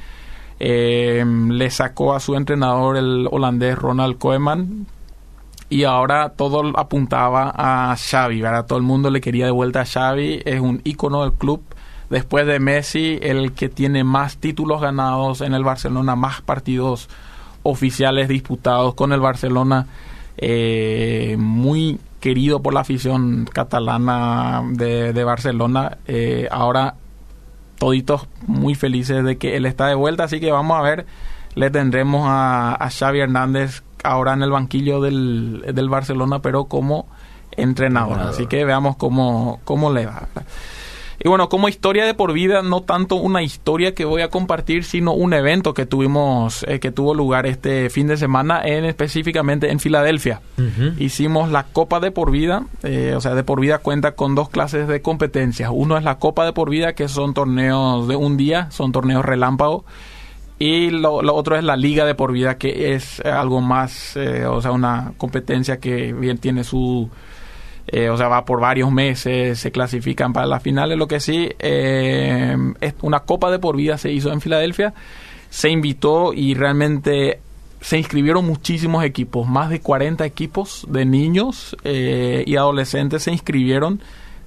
Eh, 0.60 1.26
le 1.26 1.70
sacó 1.72 2.14
a 2.14 2.20
su 2.20 2.36
entrenador 2.36 2.96
el 2.96 3.28
holandés 3.30 3.78
Ronald 3.78 4.18
Koeman 4.18 4.86
y 5.74 5.86
ahora 5.86 6.30
todo 6.30 6.72
apuntaba 6.78 7.52
a 7.56 7.96
Xavi, 7.98 8.42
¿verdad? 8.42 8.68
Todo 8.68 8.78
el 8.78 8.84
mundo 8.84 9.10
le 9.10 9.22
quería 9.22 9.46
de 9.46 9.52
vuelta 9.52 9.82
a 9.82 9.86
Xavi, 9.86 10.44
es 10.46 10.60
un 10.60 10.82
ícono 10.84 11.24
del 11.24 11.34
club. 11.34 11.64
Después 12.12 12.46
de 12.46 12.60
Messi, 12.60 13.18
el 13.24 13.54
que 13.54 13.70
tiene 13.70 14.04
más 14.04 14.38
títulos 14.38 14.82
ganados 14.82 15.42
en 15.42 15.56
el 15.56 15.64
Barcelona, 15.64 16.16
más 16.16 16.42
partidos 16.44 17.10
oficiales 17.64 18.28
disputados 18.28 18.94
con 18.94 19.14
el 19.14 19.20
Barcelona, 19.20 19.88
eh, 20.38 21.38
muy 21.40 22.00
querido 22.20 22.62
por 22.62 22.76
la 22.76 22.82
afición 22.82 23.50
catalana 23.52 24.62
de, 24.74 25.24
Barcelona. 25.24 25.98
Eh, 26.06 26.48
ahora 26.52 26.98
toditos 27.80 28.28
muy 28.46 28.76
felices 28.76 29.24
de 29.24 29.40
que 29.40 29.56
él 29.56 29.66
está 29.66 29.88
de 29.88 29.96
vuelta, 29.96 30.26
así 30.26 30.40
que 30.40 30.52
vamos 30.52 30.78
a 30.78 30.84
ver, 30.84 31.08
le 31.56 31.70
tendremos 31.70 32.26
a, 32.26 32.76
a 32.76 32.90
Xavi 32.90 33.20
Hernández 33.20 33.84
ahora 34.04 34.34
en 34.34 34.44
el 34.44 34.52
banquillo 34.52 35.02
del, 35.02 35.64
del 35.74 35.90
Barcelona, 35.90 36.40
pero 36.40 36.66
como 36.66 37.08
entrenador. 37.56 38.20
Así 38.20 38.48
que 38.48 38.66
veamos 38.66 38.96
cómo, 38.98 39.60
cómo 39.64 39.92
le 39.92 40.06
va. 40.06 40.28
Y 41.24 41.30
bueno, 41.30 41.48
como 41.48 41.70
historia 41.70 42.06
de 42.06 42.14
por 42.16 42.34
vida, 42.34 42.64
no 42.64 42.82
tanto 42.82 43.16
una 43.16 43.44
historia 43.44 43.94
que 43.94 44.04
voy 44.04 44.24
a 44.24 44.30
compartir, 44.30 44.84
sino 44.84 45.14
un 45.14 45.34
evento 45.34 45.74
que 45.74 45.86
tuvimos, 45.86 46.66
eh, 46.68 46.82
que 46.82 46.92
tuvo 46.92 47.14
lugar 47.14 47.46
este 47.46 47.90
fin 47.90 48.08
de 48.08 48.18
semana, 48.18 48.62
en 48.66 48.84
específicamente 48.84 49.72
en 49.72 49.80
Filadelfia. 49.80 50.42
Hicimos 50.98 51.50
la 51.50 51.64
Copa 51.64 52.02
de 52.02 52.12
por 52.12 52.30
vida, 52.30 52.66
eh, 52.82 53.14
o 53.16 53.22
sea, 53.22 53.36
de 53.36 53.44
por 53.44 53.62
vida 53.62 53.78
cuenta 53.78 54.14
con 54.16 54.36
dos 54.36 54.50
clases 54.50 54.88
de 54.88 55.02
competencias. 55.02 55.70
Uno 55.72 55.98
es 55.98 56.04
la 56.04 56.16
Copa 56.16 56.46
de 56.46 56.52
por 56.52 56.70
vida, 56.70 56.94
que 56.94 57.08
son 57.08 57.34
torneos 57.34 58.06
de 58.08 58.18
un 58.18 58.36
día, 58.36 58.70
son 58.72 58.92
torneos 58.92 59.24
relámpago. 59.24 59.86
Y 60.66 60.92
lo, 60.92 61.16
otro 61.16 61.58
es 61.58 61.64
la 61.66 61.76
Liga 61.76 62.06
de 62.06 62.16
por 62.16 62.32
vida, 62.32 62.58
que 62.58 62.94
es 62.94 63.20
algo 63.20 63.60
más, 63.60 64.16
eh, 64.16 64.46
o 64.46 64.62
sea, 64.62 64.72
una 64.72 65.12
competencia 65.18 65.78
que 65.78 66.14
bien 66.14 66.38
tiene 66.38 66.64
su 66.64 67.10
eh, 67.88 68.10
o 68.10 68.16
sea, 68.16 68.30
va 68.30 68.46
por 68.46 68.62
varios 68.62 68.90
meses, 68.94 69.60
se 69.60 69.72
clasifican 69.74 70.32
para 70.32 70.48
las 70.48 70.64
finales. 70.64 70.98
Lo 70.98 71.10
que 71.10 71.20
sí, 71.20 71.50
eh, 71.60 72.56
es 72.80 72.94
una 73.02 73.20
Copa 73.20 73.52
de 73.52 73.60
por 73.60 73.76
vida 73.76 73.98
se 73.98 74.10
hizo 74.10 74.32
en 74.32 74.40
Filadelfia, 74.40 74.94
se 75.50 75.70
invitó 75.70 76.34
y 76.34 76.54
realmente 76.54 77.42
se 77.82 77.98
inscribieron 77.98 78.46
muchísimos 78.46 79.04
equipos, 79.04 79.50
más 79.50 79.70
de 79.70 79.82
40 79.82 80.26
equipos 80.26 80.88
de 80.88 81.04
niños 81.04 81.76
eh, 81.84 82.46
y 82.48 82.56
adolescentes 82.56 83.24
se 83.24 83.34
inscribieron 83.34 84.00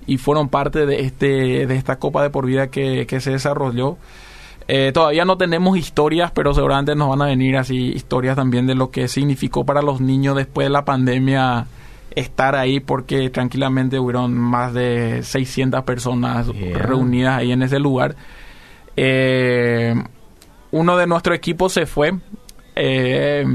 y 0.07 0.17
fueron 0.17 0.49
parte 0.49 0.87
de 0.87 1.01
este 1.03 1.67
de 1.67 1.77
esta 1.77 1.99
Copa 1.99 2.23
de 2.23 2.31
por 2.31 2.47
vida 2.47 2.69
que 2.69 3.21
se 3.21 3.33
desarrolló. 3.33 3.99
Todavía 4.93 5.25
no 5.25 5.39
tenemos 5.39 5.79
historias, 5.79 6.33
pero 6.33 6.53
seguramente 6.53 6.95
nos 6.95 7.09
van 7.09 7.23
a 7.23 7.27
venir 7.27 7.57
así 7.57 7.93
historias 7.93 8.37
también 8.37 8.67
de 8.67 8.75
lo 8.75 8.91
que 8.91 9.07
significó 9.09 9.65
para 9.65 9.81
los 9.81 10.01
niños 10.01 10.37
después 10.37 10.67
de 10.67 10.71
la 10.71 10.85
pandemia 10.85 11.67
estar 12.17 12.57
ahí 12.57 12.81
porque 12.81 13.31
tranquilamente 13.31 13.99
hubieron 13.99 14.37
más 14.37 14.73
de 14.73 15.23
600 15.23 15.85
personas 15.85 16.49
reunidas 16.49 17.39
ahí 17.39 17.53
en 17.53 17.63
ese 17.63 17.79
lugar. 17.79 18.17
Eh, 18.97 19.95
uno 20.71 20.97
de 20.97 21.07
nuestros 21.07 21.37
equipos 21.37 21.75
se 21.75 21.87
fue 21.87 22.15
eh, 22.75 23.47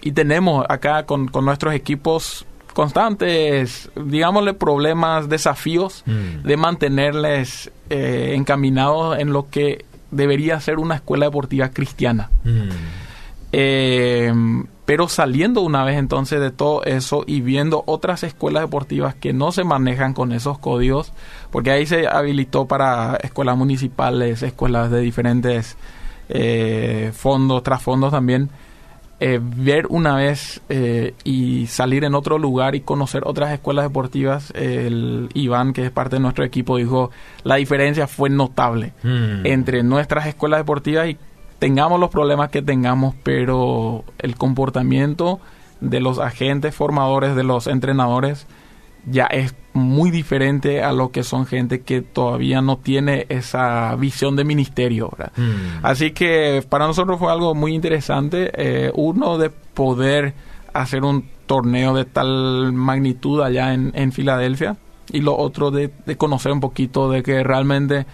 y 0.00 0.12
tenemos 0.12 0.64
acá 0.68 1.04
con, 1.04 1.30
nuestros 1.42 1.74
equipos 1.74 2.46
constantes, 2.72 3.90
digámosle, 3.94 4.54
problemas, 4.54 5.28
desafíos 5.28 6.02
mm. 6.06 6.46
de 6.46 6.56
mantenerles 6.56 7.70
eh, 7.90 8.32
encaminados 8.34 9.18
en 9.18 9.32
lo 9.34 9.50
que 9.50 9.84
debería 10.12 10.60
ser 10.60 10.78
una 10.78 10.94
escuela 10.94 11.26
deportiva 11.26 11.70
cristiana. 11.70 12.30
Mm. 12.44 12.68
Eh, 13.54 14.32
pero 14.84 15.08
saliendo 15.08 15.60
una 15.60 15.84
vez 15.84 15.96
entonces 15.96 16.40
de 16.40 16.50
todo 16.50 16.84
eso 16.84 17.24
y 17.26 17.40
viendo 17.40 17.84
otras 17.86 18.24
escuelas 18.24 18.62
deportivas 18.62 19.14
que 19.14 19.32
no 19.32 19.52
se 19.52 19.64
manejan 19.64 20.12
con 20.12 20.32
esos 20.32 20.58
códigos, 20.58 21.12
porque 21.50 21.70
ahí 21.70 21.86
se 21.86 22.06
habilitó 22.06 22.66
para 22.66 23.16
escuelas 23.22 23.56
municipales, 23.56 24.42
escuelas 24.42 24.90
de 24.90 25.00
diferentes 25.00 25.76
eh, 26.28 27.12
fondos, 27.14 27.62
trasfondos 27.62 28.10
también, 28.10 28.50
eh, 29.24 29.38
ver 29.40 29.86
una 29.88 30.16
vez 30.16 30.60
eh, 30.68 31.14
y 31.22 31.68
salir 31.68 32.02
en 32.02 32.16
otro 32.16 32.38
lugar 32.38 32.74
y 32.74 32.80
conocer 32.80 33.22
otras 33.24 33.52
escuelas 33.52 33.84
deportivas, 33.84 34.50
el 34.56 35.28
Iván, 35.32 35.72
que 35.72 35.84
es 35.84 35.92
parte 35.92 36.16
de 36.16 36.20
nuestro 36.20 36.44
equipo, 36.44 36.76
dijo, 36.76 37.12
la 37.44 37.54
diferencia 37.54 38.08
fue 38.08 38.30
notable 38.30 38.94
hmm. 39.04 39.46
entre 39.46 39.84
nuestras 39.84 40.26
escuelas 40.26 40.58
deportivas 40.58 41.08
y 41.08 41.16
tengamos 41.60 42.00
los 42.00 42.10
problemas 42.10 42.50
que 42.50 42.62
tengamos, 42.62 43.14
pero 43.22 44.02
el 44.18 44.34
comportamiento 44.34 45.38
de 45.80 46.00
los 46.00 46.18
agentes 46.18 46.74
formadores, 46.74 47.36
de 47.36 47.44
los 47.44 47.68
entrenadores, 47.68 48.48
ya 49.06 49.26
es 49.26 49.54
muy 49.72 50.10
diferente 50.10 50.82
a 50.82 50.92
lo 50.92 51.10
que 51.10 51.22
son 51.22 51.46
gente 51.46 51.80
que 51.80 52.02
todavía 52.02 52.60
no 52.60 52.76
tiene 52.78 53.26
esa 53.28 53.94
visión 53.96 54.36
de 54.36 54.44
ministerio. 54.44 55.10
Mm. 55.36 55.84
Así 55.84 56.12
que 56.12 56.64
para 56.68 56.86
nosotros 56.86 57.18
fue 57.18 57.32
algo 57.32 57.54
muy 57.54 57.74
interesante, 57.74 58.50
eh, 58.54 58.92
uno 58.94 59.38
de 59.38 59.50
poder 59.50 60.34
hacer 60.72 61.04
un 61.04 61.26
torneo 61.46 61.94
de 61.94 62.04
tal 62.04 62.72
magnitud 62.72 63.42
allá 63.42 63.74
en, 63.74 63.92
en 63.94 64.12
Filadelfia 64.12 64.76
y 65.10 65.20
lo 65.20 65.36
otro 65.36 65.70
de, 65.70 65.90
de 66.06 66.16
conocer 66.16 66.52
un 66.52 66.60
poquito 66.60 67.10
de 67.10 67.22
que 67.22 67.42
realmente 67.42 68.06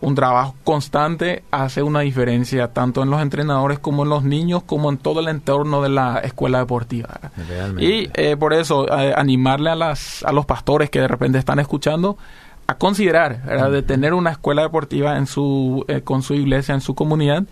un 0.00 0.14
trabajo 0.14 0.54
constante 0.64 1.42
hace 1.50 1.82
una 1.82 2.00
diferencia 2.00 2.68
tanto 2.68 3.02
en 3.02 3.10
los 3.10 3.20
entrenadores 3.20 3.78
como 3.78 4.04
en 4.04 4.10
los 4.10 4.22
niños 4.22 4.62
como 4.62 4.90
en 4.90 4.98
todo 4.98 5.20
el 5.20 5.28
entorno 5.28 5.82
de 5.82 5.88
la 5.88 6.18
escuela 6.20 6.58
deportiva. 6.58 7.08
Y 7.78 8.08
eh, 8.14 8.36
por 8.36 8.54
eso 8.54 8.86
eh, 8.88 9.12
animarle 9.16 9.70
a 9.70 9.74
las 9.74 10.22
a 10.24 10.32
los 10.32 10.46
pastores 10.46 10.90
que 10.90 11.00
de 11.00 11.08
repente 11.08 11.38
están 11.38 11.58
escuchando 11.58 12.16
a 12.66 12.76
considerar 12.76 13.70
de 13.70 13.82
tener 13.82 14.14
una 14.14 14.30
escuela 14.30 14.62
deportiva 14.62 15.16
en 15.16 15.26
su 15.26 15.84
eh, 15.88 16.02
con 16.02 16.22
su 16.22 16.34
iglesia 16.34 16.74
en 16.74 16.80
su 16.80 16.94
comunidad 16.94 17.44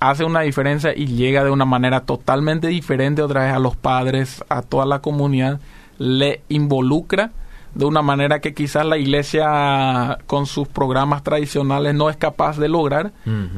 hace 0.00 0.24
una 0.24 0.40
diferencia 0.40 0.92
y 0.94 1.06
llega 1.06 1.44
de 1.44 1.50
una 1.50 1.64
manera 1.64 2.00
totalmente 2.00 2.66
diferente 2.68 3.22
otra 3.22 3.44
vez 3.44 3.54
a 3.54 3.58
los 3.58 3.76
padres 3.76 4.44
a 4.48 4.62
toda 4.62 4.84
la 4.84 4.98
comunidad 5.00 5.60
le 5.98 6.42
involucra 6.48 7.30
de 7.74 7.84
una 7.84 8.02
manera 8.02 8.40
que 8.40 8.54
quizás 8.54 8.84
la 8.84 8.96
iglesia 8.96 10.18
con 10.26 10.46
sus 10.46 10.68
programas 10.68 11.22
tradicionales 11.22 11.94
no 11.94 12.10
es 12.10 12.16
capaz 12.16 12.58
de 12.58 12.68
lograr, 12.68 13.12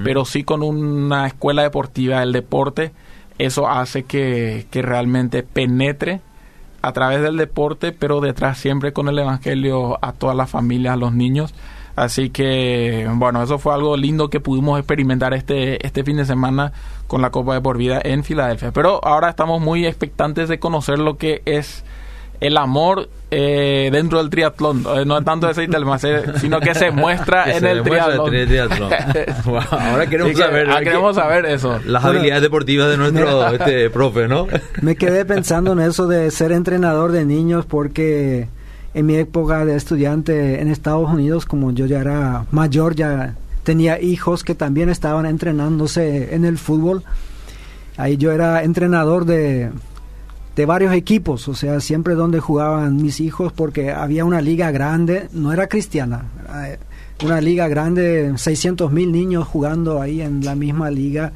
pero 0.05 0.25
sí 0.25 0.45
con 0.45 0.63
una 0.63 1.27
escuela 1.27 1.63
deportiva 1.63 2.21
del 2.21 2.33
deporte, 2.33 2.93
eso 3.39 3.69
hace 3.69 4.03
que, 4.03 4.67
que 4.71 4.83
realmente 4.83 5.43
penetre 5.43 6.21
a 6.83 6.93
través 6.93 7.23
del 7.23 7.37
deporte, 7.37 7.93
pero 7.93 8.21
detrás 8.21 8.59
siempre 8.59 8.93
con 8.93 9.09
el 9.09 9.19
Evangelio 9.19 9.99
a 10.03 10.13
todas 10.13 10.37
las 10.37 10.51
familias, 10.51 10.95
a 10.95 10.97
los 10.97 11.13
niños. 11.13 11.55
Así 11.97 12.31
que, 12.31 13.09
bueno, 13.15 13.43
eso 13.43 13.59
fue 13.59 13.75
algo 13.75 13.97
lindo 13.97 14.31
que 14.31 14.41
pudimos 14.41 14.79
experimentar 14.79 15.35
este, 15.35 15.85
este 15.87 16.05
fin 16.05 16.17
de 16.17 16.25
semana 16.25 16.73
con 17.07 17.21
la 17.21 17.31
Copa 17.31 17.55
de 17.55 17.61
Por 17.61 17.77
Vida 17.77 18.01
en 18.03 18.25
Filadelfia. 18.25 18.73
Pero 18.73 19.05
ahora 19.05 19.29
estamos 19.29 19.61
muy 19.61 19.87
expectantes 19.87 20.49
de 20.49 20.59
conocer 20.59 20.99
lo 20.99 21.19
que 21.19 21.43
es 21.45 21.85
el 22.41 22.57
amor 22.57 23.09
eh, 23.31 23.91
dentro 23.93 24.19
del 24.19 24.31
triatlón. 24.31 24.85
Eh, 24.97 25.05
no 25.05 25.19
es 25.19 25.25
tanto 25.25 25.49
ese 25.49 25.69
sino 26.41 26.61
que 26.61 26.75
se 26.75 26.91
muestra 26.91 27.55
en 27.55 27.65
el 27.65 27.83
triatlón. 27.83 28.35
ahora 29.71 30.07
queremos 30.09 30.37
saber. 30.37 30.71
Ah, 30.71 30.81
queremos 30.81 31.15
saber 31.15 31.47
eso. 31.47 31.79
Las 31.85 32.05
habilidades 32.05 32.43
deportivas 32.43 32.91
de 32.91 32.97
nuestro 32.97 33.49
este, 33.49 33.91
profe, 33.91 34.27
¿no? 34.27 34.47
Me 34.81 34.97
quedé 34.97 35.25
pensando 35.25 35.73
en 35.73 35.81
eso 35.81 36.07
de 36.07 36.31
ser 36.31 36.53
entrenador 36.53 37.13
de 37.13 37.25
niños 37.25 37.67
porque 37.67 38.49
en 38.95 39.07
mi 39.07 39.17
época 39.17 39.65
de 39.65 39.77
estudiante 39.77 40.61
en 40.61 40.69
Estados 40.69 41.09
Unidos, 41.09 41.47
como 41.47 41.73
yo 41.73 41.87
ya 41.87 42.01
era 42.01 42.47
mayor, 42.51 42.97
ya 42.97 43.35
tenía 43.63 44.01
hijos 44.01 44.43
que 44.43 44.55
también 44.55 44.89
estaban 44.89 45.27
entrenándose 45.27 46.35
en 46.35 46.45
el 46.45 46.59
fútbol. 46.59 47.05
Ahí 47.97 48.17
yo 48.17 48.33
era 48.33 48.65
entrenador 48.65 49.27
de 49.27 49.71
de 50.61 50.67
varios 50.67 50.93
equipos, 50.93 51.49
o 51.49 51.55
sea, 51.55 51.81
siempre 51.81 52.15
donde 52.15 52.39
jugaban 52.39 52.97
mis 52.97 53.21
hijos, 53.21 53.51
porque 53.51 53.93
había 53.93 54.27
una 54.27 54.43
liga 54.43 54.71
grande, 54.71 55.27
no 55.33 55.55
era 55.55 55.69
cristiana, 55.69 56.25
una 57.25 57.41
liga 57.41 57.67
grande, 57.67 58.35
600 58.37 58.93
mil 58.93 59.11
niños 59.11 59.49
jugando 59.49 60.03
ahí 60.03 60.21
en 60.21 60.45
la 60.45 60.55
misma 60.55 60.91
liga, 60.91 61.33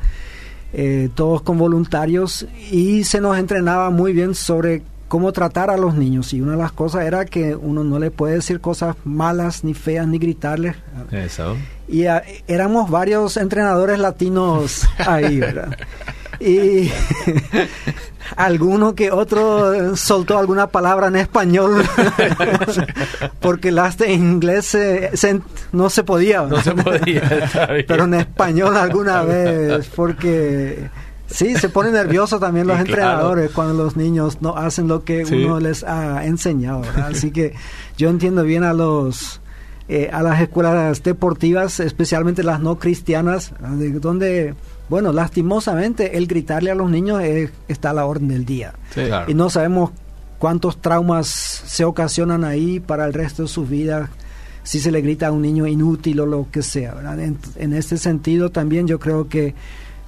eh, 0.74 1.08
todos 1.14 1.40
con 1.40 1.56
voluntarios, 1.56 2.46
y 2.70 3.04
se 3.04 3.22
nos 3.22 3.38
entrenaba 3.38 3.88
muy 3.88 4.12
bien 4.12 4.34
sobre 4.34 4.82
cómo 5.08 5.32
tratar 5.32 5.70
a 5.70 5.78
los 5.78 5.94
niños. 5.94 6.34
Y 6.34 6.42
una 6.42 6.52
de 6.52 6.58
las 6.58 6.72
cosas 6.72 7.06
era 7.06 7.24
que 7.24 7.56
uno 7.56 7.82
no 7.82 7.98
le 7.98 8.10
puede 8.10 8.34
decir 8.34 8.60
cosas 8.60 8.94
malas, 9.04 9.64
ni 9.64 9.72
feas, 9.72 10.06
ni 10.06 10.18
gritarles. 10.18 10.76
Eso. 11.10 11.56
Y 11.88 12.04
ah, 12.04 12.22
éramos 12.46 12.90
varios 12.90 13.38
entrenadores 13.38 13.98
latinos 13.98 14.86
ahí, 14.98 15.40
¿verdad? 15.40 15.78
y 16.40 16.90
alguno 18.36 18.94
que 18.94 19.10
otro 19.10 19.96
soltó 19.96 20.38
alguna 20.38 20.68
palabra 20.68 21.08
en 21.08 21.16
español. 21.16 21.84
Porque 23.40 23.70
las 23.70 23.98
de 23.98 24.12
inglés 24.12 24.76
no 25.72 25.90
se 25.90 26.04
podía. 26.04 26.42
No 26.42 26.60
se 26.62 26.72
podía 26.72 27.22
pero 27.86 28.04
en 28.04 28.14
español 28.14 28.76
alguna 28.76 29.22
vez 29.22 29.88
porque 29.94 30.88
sí 31.26 31.54
se 31.56 31.68
pone 31.68 31.90
nervioso 31.90 32.38
también 32.38 32.66
los 32.66 32.78
entrenadores 32.78 33.50
cuando 33.50 33.82
los 33.84 33.96
niños 33.96 34.40
no 34.40 34.56
hacen 34.56 34.88
lo 34.88 35.04
que 35.04 35.24
uno 35.24 35.60
les 35.60 35.84
ha 35.84 36.24
enseñado 36.24 36.82
así 37.02 37.30
que 37.30 37.54
yo 37.96 38.10
entiendo 38.10 38.42
bien 38.42 38.64
a 38.64 38.72
los 38.72 39.40
eh, 39.88 40.10
a 40.12 40.22
las 40.22 40.40
escuelas 40.40 41.02
deportivas 41.02 41.80
especialmente 41.80 42.42
las 42.42 42.60
no 42.60 42.78
cristianas 42.78 43.52
donde 44.00 44.54
bueno, 44.88 45.12
lastimosamente 45.12 46.16
el 46.18 46.26
gritarle 46.26 46.70
a 46.70 46.74
los 46.74 46.90
niños 46.90 47.22
está 47.68 47.90
a 47.90 47.94
la 47.94 48.06
orden 48.06 48.28
del 48.28 48.44
día. 48.44 48.74
Y 49.26 49.34
no 49.34 49.50
sabemos 49.50 49.90
cuántos 50.38 50.80
traumas 50.80 51.26
se 51.28 51.84
ocasionan 51.84 52.44
ahí 52.44 52.80
para 52.80 53.06
el 53.06 53.12
resto 53.12 53.42
de 53.44 53.48
su 53.48 53.64
vida 53.64 54.10
si 54.62 54.80
se 54.80 54.90
le 54.90 55.02
grita 55.02 55.28
a 55.28 55.32
un 55.32 55.42
niño 55.42 55.66
inútil 55.66 56.20
o 56.20 56.26
lo 56.26 56.48
que 56.50 56.62
sea. 56.62 56.94
En, 57.56 57.72
este 57.72 57.98
sentido 57.98 58.50
también 58.50 58.86
yo 58.86 58.98
creo 58.98 59.28
que 59.28 59.54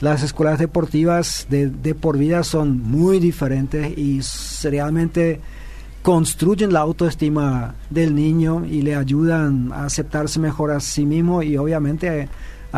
las 0.00 0.22
escuelas 0.22 0.58
deportivas 0.58 1.46
de, 1.48 1.68
de 1.68 1.94
por 1.94 2.18
vida 2.18 2.42
son 2.42 2.82
muy 2.82 3.18
diferentes 3.18 3.96
y 3.96 4.20
realmente 4.62 5.40
construyen 6.02 6.72
la 6.72 6.80
autoestima 6.80 7.74
del 7.90 8.14
niño 8.14 8.64
y 8.64 8.82
le 8.82 8.94
ayudan 8.94 9.72
a 9.72 9.84
aceptarse 9.86 10.38
mejor 10.38 10.70
a 10.70 10.80
sí 10.80 11.04
mismo 11.04 11.42
y 11.42 11.56
obviamente 11.56 12.28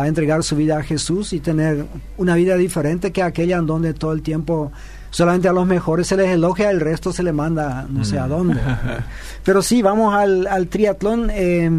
a, 0.01 0.07
entregar 0.07 0.43
su 0.43 0.55
vida 0.55 0.77
a 0.77 0.83
Jesús 0.83 1.33
y 1.33 1.39
tener 1.39 1.85
una 2.17 2.35
vida 2.35 2.55
diferente 2.55 3.11
que 3.11 3.23
aquella 3.23 3.57
en 3.57 3.65
donde 3.65 3.93
todo 3.93 4.13
el 4.13 4.21
tiempo 4.21 4.71
solamente 5.11 5.47
a 5.47 5.53
los 5.53 5.65
mejores 5.65 6.07
se 6.07 6.17
les 6.17 6.29
elogia, 6.29 6.69
el 6.71 6.79
resto 6.79 7.11
se 7.11 7.23
le 7.23 7.33
manda 7.33 7.85
no 7.89 8.05
sé 8.05 8.19
a 8.19 8.25
mm. 8.25 8.29
dónde. 8.29 8.59
Pero 9.43 9.61
sí, 9.61 9.81
vamos 9.81 10.13
al, 10.13 10.47
al 10.47 10.67
triatlón. 10.67 11.29
Eh, 11.31 11.69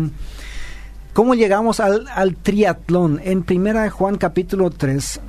¿Cómo 1.13 1.35
llegamos 1.35 1.81
al, 1.81 2.07
al 2.15 2.37
triatlón? 2.37 3.21
En 3.25 3.43
primera 3.43 3.89
Juan 3.91 4.17
capítulo 4.17 4.71
3, 4.71 5.21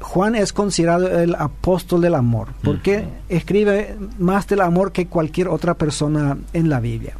Juan 0.00 0.34
es 0.34 0.52
considerado 0.52 1.20
el 1.20 1.34
apóstol 1.34 2.00
del 2.00 2.14
amor, 2.14 2.48
porque 2.62 3.04
escribe 3.28 3.96
más 4.18 4.46
del 4.46 4.62
amor 4.62 4.92
que 4.92 5.06
cualquier 5.06 5.48
otra 5.48 5.74
persona 5.74 6.38
en 6.52 6.68
la 6.68 6.80
Biblia. 6.80 7.14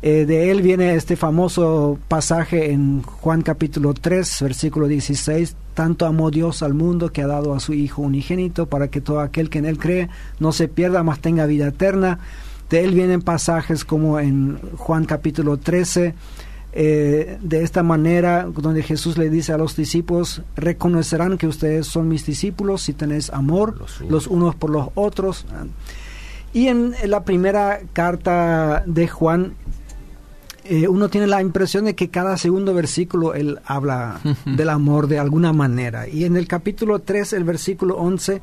Eh, 0.00 0.26
de 0.26 0.52
él 0.52 0.62
viene 0.62 0.94
este 0.94 1.16
famoso 1.16 1.98
pasaje 2.06 2.70
en 2.70 3.02
Juan 3.02 3.42
capítulo 3.42 3.94
3, 3.94 4.42
versículo 4.42 4.86
16, 4.86 5.56
tanto 5.74 6.06
amó 6.06 6.30
Dios 6.30 6.62
al 6.62 6.72
mundo 6.74 7.12
que 7.12 7.22
ha 7.22 7.26
dado 7.26 7.52
a 7.52 7.58
su 7.58 7.74
Hijo 7.74 8.02
unigénito 8.02 8.66
para 8.66 8.88
que 8.88 9.00
todo 9.00 9.20
aquel 9.20 9.50
que 9.50 9.58
en 9.58 9.64
él 9.64 9.78
cree 9.78 10.08
no 10.38 10.52
se 10.52 10.68
pierda, 10.68 11.02
mas 11.02 11.18
tenga 11.18 11.46
vida 11.46 11.68
eterna. 11.68 12.20
De 12.70 12.84
él 12.84 12.94
vienen 12.94 13.22
pasajes 13.22 13.84
como 13.84 14.20
en 14.20 14.60
Juan 14.76 15.04
capítulo 15.04 15.56
13, 15.56 16.14
eh, 16.74 17.38
de 17.42 17.62
esta 17.64 17.82
manera, 17.82 18.44
donde 18.44 18.84
Jesús 18.84 19.18
le 19.18 19.30
dice 19.30 19.52
a 19.52 19.58
los 19.58 19.74
discípulos, 19.74 20.42
reconocerán 20.54 21.38
que 21.38 21.48
ustedes 21.48 21.88
son 21.88 22.08
mis 22.08 22.24
discípulos 22.24 22.82
si 22.82 22.92
tenéis 22.92 23.30
amor 23.30 23.82
los, 24.08 24.28
unos 24.28 24.54
por 24.54 24.70
los 24.70 24.90
otros. 24.94 25.44
Y 26.52 26.68
en 26.68 26.94
la 27.04 27.24
primera 27.24 27.80
carta 27.94 28.84
de 28.86 29.08
Juan, 29.08 29.54
eh, 30.68 30.86
uno 30.86 31.08
tiene 31.08 31.26
la 31.26 31.40
impresión 31.40 31.86
de 31.86 31.94
que 31.94 32.10
cada 32.10 32.36
segundo 32.36 32.74
versículo 32.74 33.34
él 33.34 33.58
habla 33.64 34.20
del 34.44 34.68
amor 34.68 35.08
de 35.08 35.18
alguna 35.18 35.52
manera. 35.52 36.06
Y 36.06 36.24
en 36.24 36.36
el 36.36 36.46
capítulo 36.46 36.98
3, 36.98 37.32
el 37.32 37.44
versículo 37.44 37.96
11, 37.96 38.42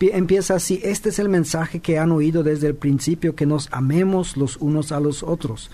empieza 0.00 0.54
así, 0.54 0.80
este 0.82 1.08
es 1.08 1.18
el 1.18 1.28
mensaje 1.28 1.80
que 1.80 1.98
han 1.98 2.12
oído 2.12 2.42
desde 2.42 2.68
el 2.68 2.74
principio, 2.74 3.34
que 3.34 3.46
nos 3.46 3.68
amemos 3.72 4.36
los 4.36 4.56
unos 4.58 4.92
a 4.92 5.00
los 5.00 5.22
otros. 5.22 5.70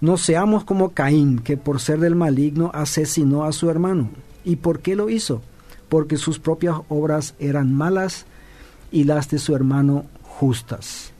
No 0.00 0.16
seamos 0.16 0.64
como 0.64 0.90
Caín, 0.90 1.40
que 1.40 1.56
por 1.56 1.80
ser 1.80 2.00
del 2.00 2.14
maligno 2.14 2.70
asesinó 2.72 3.44
a 3.44 3.52
su 3.52 3.68
hermano. 3.68 4.10
¿Y 4.44 4.56
por 4.56 4.80
qué 4.80 4.96
lo 4.96 5.10
hizo? 5.10 5.42
Porque 5.88 6.16
sus 6.16 6.38
propias 6.38 6.76
obras 6.88 7.34
eran 7.38 7.74
malas 7.74 8.26
y 8.90 9.04
las 9.04 9.28
de 9.28 9.38
su 9.38 9.54
hermano 9.54 10.06
justas. 10.22 11.12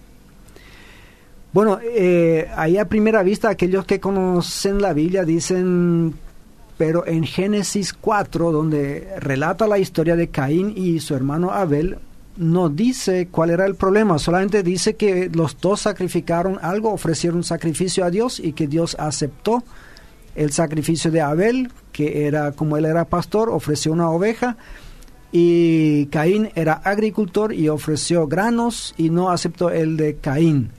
Bueno, 1.59 1.81
eh, 1.83 2.49
ahí 2.55 2.79
a 2.79 2.89
primera 2.89 3.25
vista 3.25 3.51
aquellos 3.51 3.85
que 3.85 3.99
conocen 3.99 4.81
la 4.81 4.93
Biblia 4.93 5.25
dicen, 5.25 6.15
pero 6.77 7.05
en 7.05 7.25
Génesis 7.25 7.93
4, 7.95 8.53
donde 8.53 9.09
relata 9.19 9.67
la 9.67 9.81
historia 9.81 10.15
de 10.15 10.29
Caín 10.29 10.73
y 10.77 11.01
su 11.01 11.17
hermano 11.17 11.51
Abel, 11.51 11.99
no 12.37 12.69
dice 12.69 13.27
cuál 13.29 13.51
era 13.51 13.67
el 13.67 13.75
problema, 13.75 14.21
solamente 14.21 14.63
dice 14.63 14.95
que 14.95 15.29
los 15.35 15.59
dos 15.61 15.81
sacrificaron 15.81 16.61
algo, 16.63 16.93
ofrecieron 16.93 17.43
sacrificio 17.43 18.05
a 18.05 18.11
Dios 18.11 18.39
y 18.39 18.53
que 18.53 18.69
Dios 18.69 18.95
aceptó 18.97 19.65
el 20.37 20.53
sacrificio 20.53 21.11
de 21.11 21.23
Abel, 21.23 21.73
que 21.91 22.29
era 22.29 22.53
como 22.53 22.77
él 22.77 22.85
era 22.85 23.05
pastor, 23.05 23.51
ofreció 23.51 23.91
una 23.91 24.11
oveja, 24.11 24.57
y 25.33 26.07
Caín 26.07 26.51
era 26.55 26.75
agricultor 26.75 27.53
y 27.53 27.69
ofreció 27.69 28.29
granos 28.29 28.95
y 28.97 29.11
no 29.11 29.31
aceptó 29.31 29.71
el 29.71 29.97
de 29.97 30.19
Caín. 30.19 30.71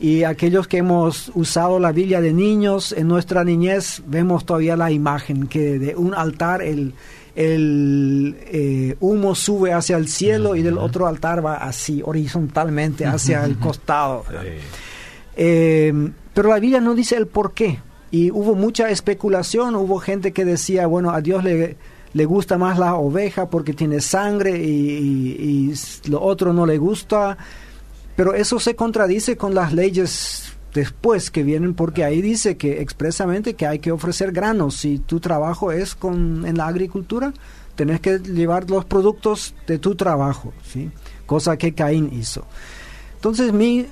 Y 0.00 0.24
aquellos 0.24 0.66
que 0.66 0.78
hemos 0.78 1.30
usado 1.34 1.78
la 1.78 1.92
Biblia 1.92 2.22
de 2.22 2.32
niños 2.32 2.92
en 2.92 3.06
nuestra 3.06 3.44
niñez, 3.44 4.02
vemos 4.06 4.46
todavía 4.46 4.74
la 4.74 4.90
imagen 4.90 5.46
que 5.46 5.78
de 5.78 5.94
un 5.94 6.14
altar 6.14 6.62
el, 6.62 6.94
el 7.36 8.34
eh, 8.46 8.96
humo 9.00 9.34
sube 9.34 9.74
hacia 9.74 9.98
el 9.98 10.08
cielo 10.08 10.56
y 10.56 10.62
del 10.62 10.78
otro 10.78 11.06
altar 11.06 11.44
va 11.44 11.56
así, 11.56 12.00
horizontalmente, 12.02 13.04
hacia 13.04 13.44
el 13.44 13.58
costado. 13.58 14.24
Eh, 15.36 15.92
pero 16.32 16.48
la 16.48 16.58
Biblia 16.58 16.80
no 16.80 16.94
dice 16.94 17.16
el 17.16 17.26
por 17.26 17.52
qué. 17.52 17.80
Y 18.10 18.30
hubo 18.30 18.54
mucha 18.54 18.88
especulación, 18.88 19.76
hubo 19.76 19.98
gente 19.98 20.32
que 20.32 20.46
decía, 20.46 20.86
bueno, 20.86 21.10
a 21.10 21.20
Dios 21.20 21.44
le, 21.44 21.76
le 22.14 22.24
gusta 22.24 22.56
más 22.56 22.78
la 22.78 22.94
oveja 22.94 23.50
porque 23.50 23.74
tiene 23.74 24.00
sangre 24.00 24.58
y, 24.58 25.72
y 25.72 25.74
lo 26.08 26.22
otro 26.22 26.54
no 26.54 26.64
le 26.64 26.78
gusta. 26.78 27.36
Pero 28.20 28.34
eso 28.34 28.60
se 28.60 28.76
contradice 28.76 29.38
con 29.38 29.54
las 29.54 29.72
leyes 29.72 30.52
después 30.74 31.30
que 31.30 31.42
vienen 31.42 31.72
porque 31.72 32.04
ahí 32.04 32.20
dice 32.20 32.58
que 32.58 32.82
expresamente 32.82 33.54
que 33.54 33.66
hay 33.66 33.78
que 33.78 33.92
ofrecer 33.92 34.30
granos. 34.30 34.76
Si 34.76 34.98
tu 34.98 35.20
trabajo 35.20 35.72
es 35.72 35.94
con 35.94 36.44
en 36.44 36.58
la 36.58 36.66
agricultura 36.66 37.32
tenés 37.76 37.98
que 38.00 38.18
llevar 38.18 38.68
los 38.68 38.84
productos 38.84 39.54
de 39.66 39.78
tu 39.78 39.94
trabajo 39.94 40.52
sí 40.70 40.90
cosa 41.24 41.56
que 41.56 41.72
Caín 41.72 42.10
hizo. 42.12 42.44
Entonces 43.14 43.54
mi 43.54 43.86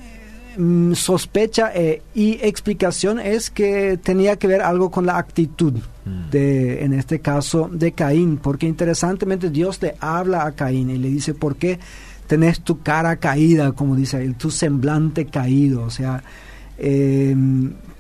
mm, 0.58 0.92
sospecha 0.92 1.72
eh, 1.74 2.02
y 2.14 2.32
explicación 2.42 3.20
es 3.20 3.48
que 3.48 3.96
tenía 3.96 4.36
que 4.36 4.46
ver 4.46 4.60
algo 4.60 4.90
con 4.90 5.06
la 5.06 5.16
actitud 5.16 5.72
mm. 6.04 6.30
de 6.30 6.84
en 6.84 6.92
este 6.92 7.20
caso 7.20 7.70
de 7.72 7.92
Caín 7.92 8.36
porque 8.36 8.66
interesantemente 8.66 9.48
Dios 9.48 9.80
le 9.80 9.94
habla 10.00 10.44
a 10.44 10.52
Caín 10.52 10.90
y 10.90 10.98
le 10.98 11.08
dice 11.08 11.32
por 11.32 11.56
qué 11.56 11.78
tenés 12.28 12.60
tu 12.60 12.80
cara 12.82 13.16
caída 13.16 13.72
como 13.72 13.96
dice 13.96 14.22
él 14.22 14.36
tu 14.36 14.52
semblante 14.52 15.26
caído 15.26 15.82
o 15.82 15.90
sea 15.90 16.22
eh, 16.78 17.34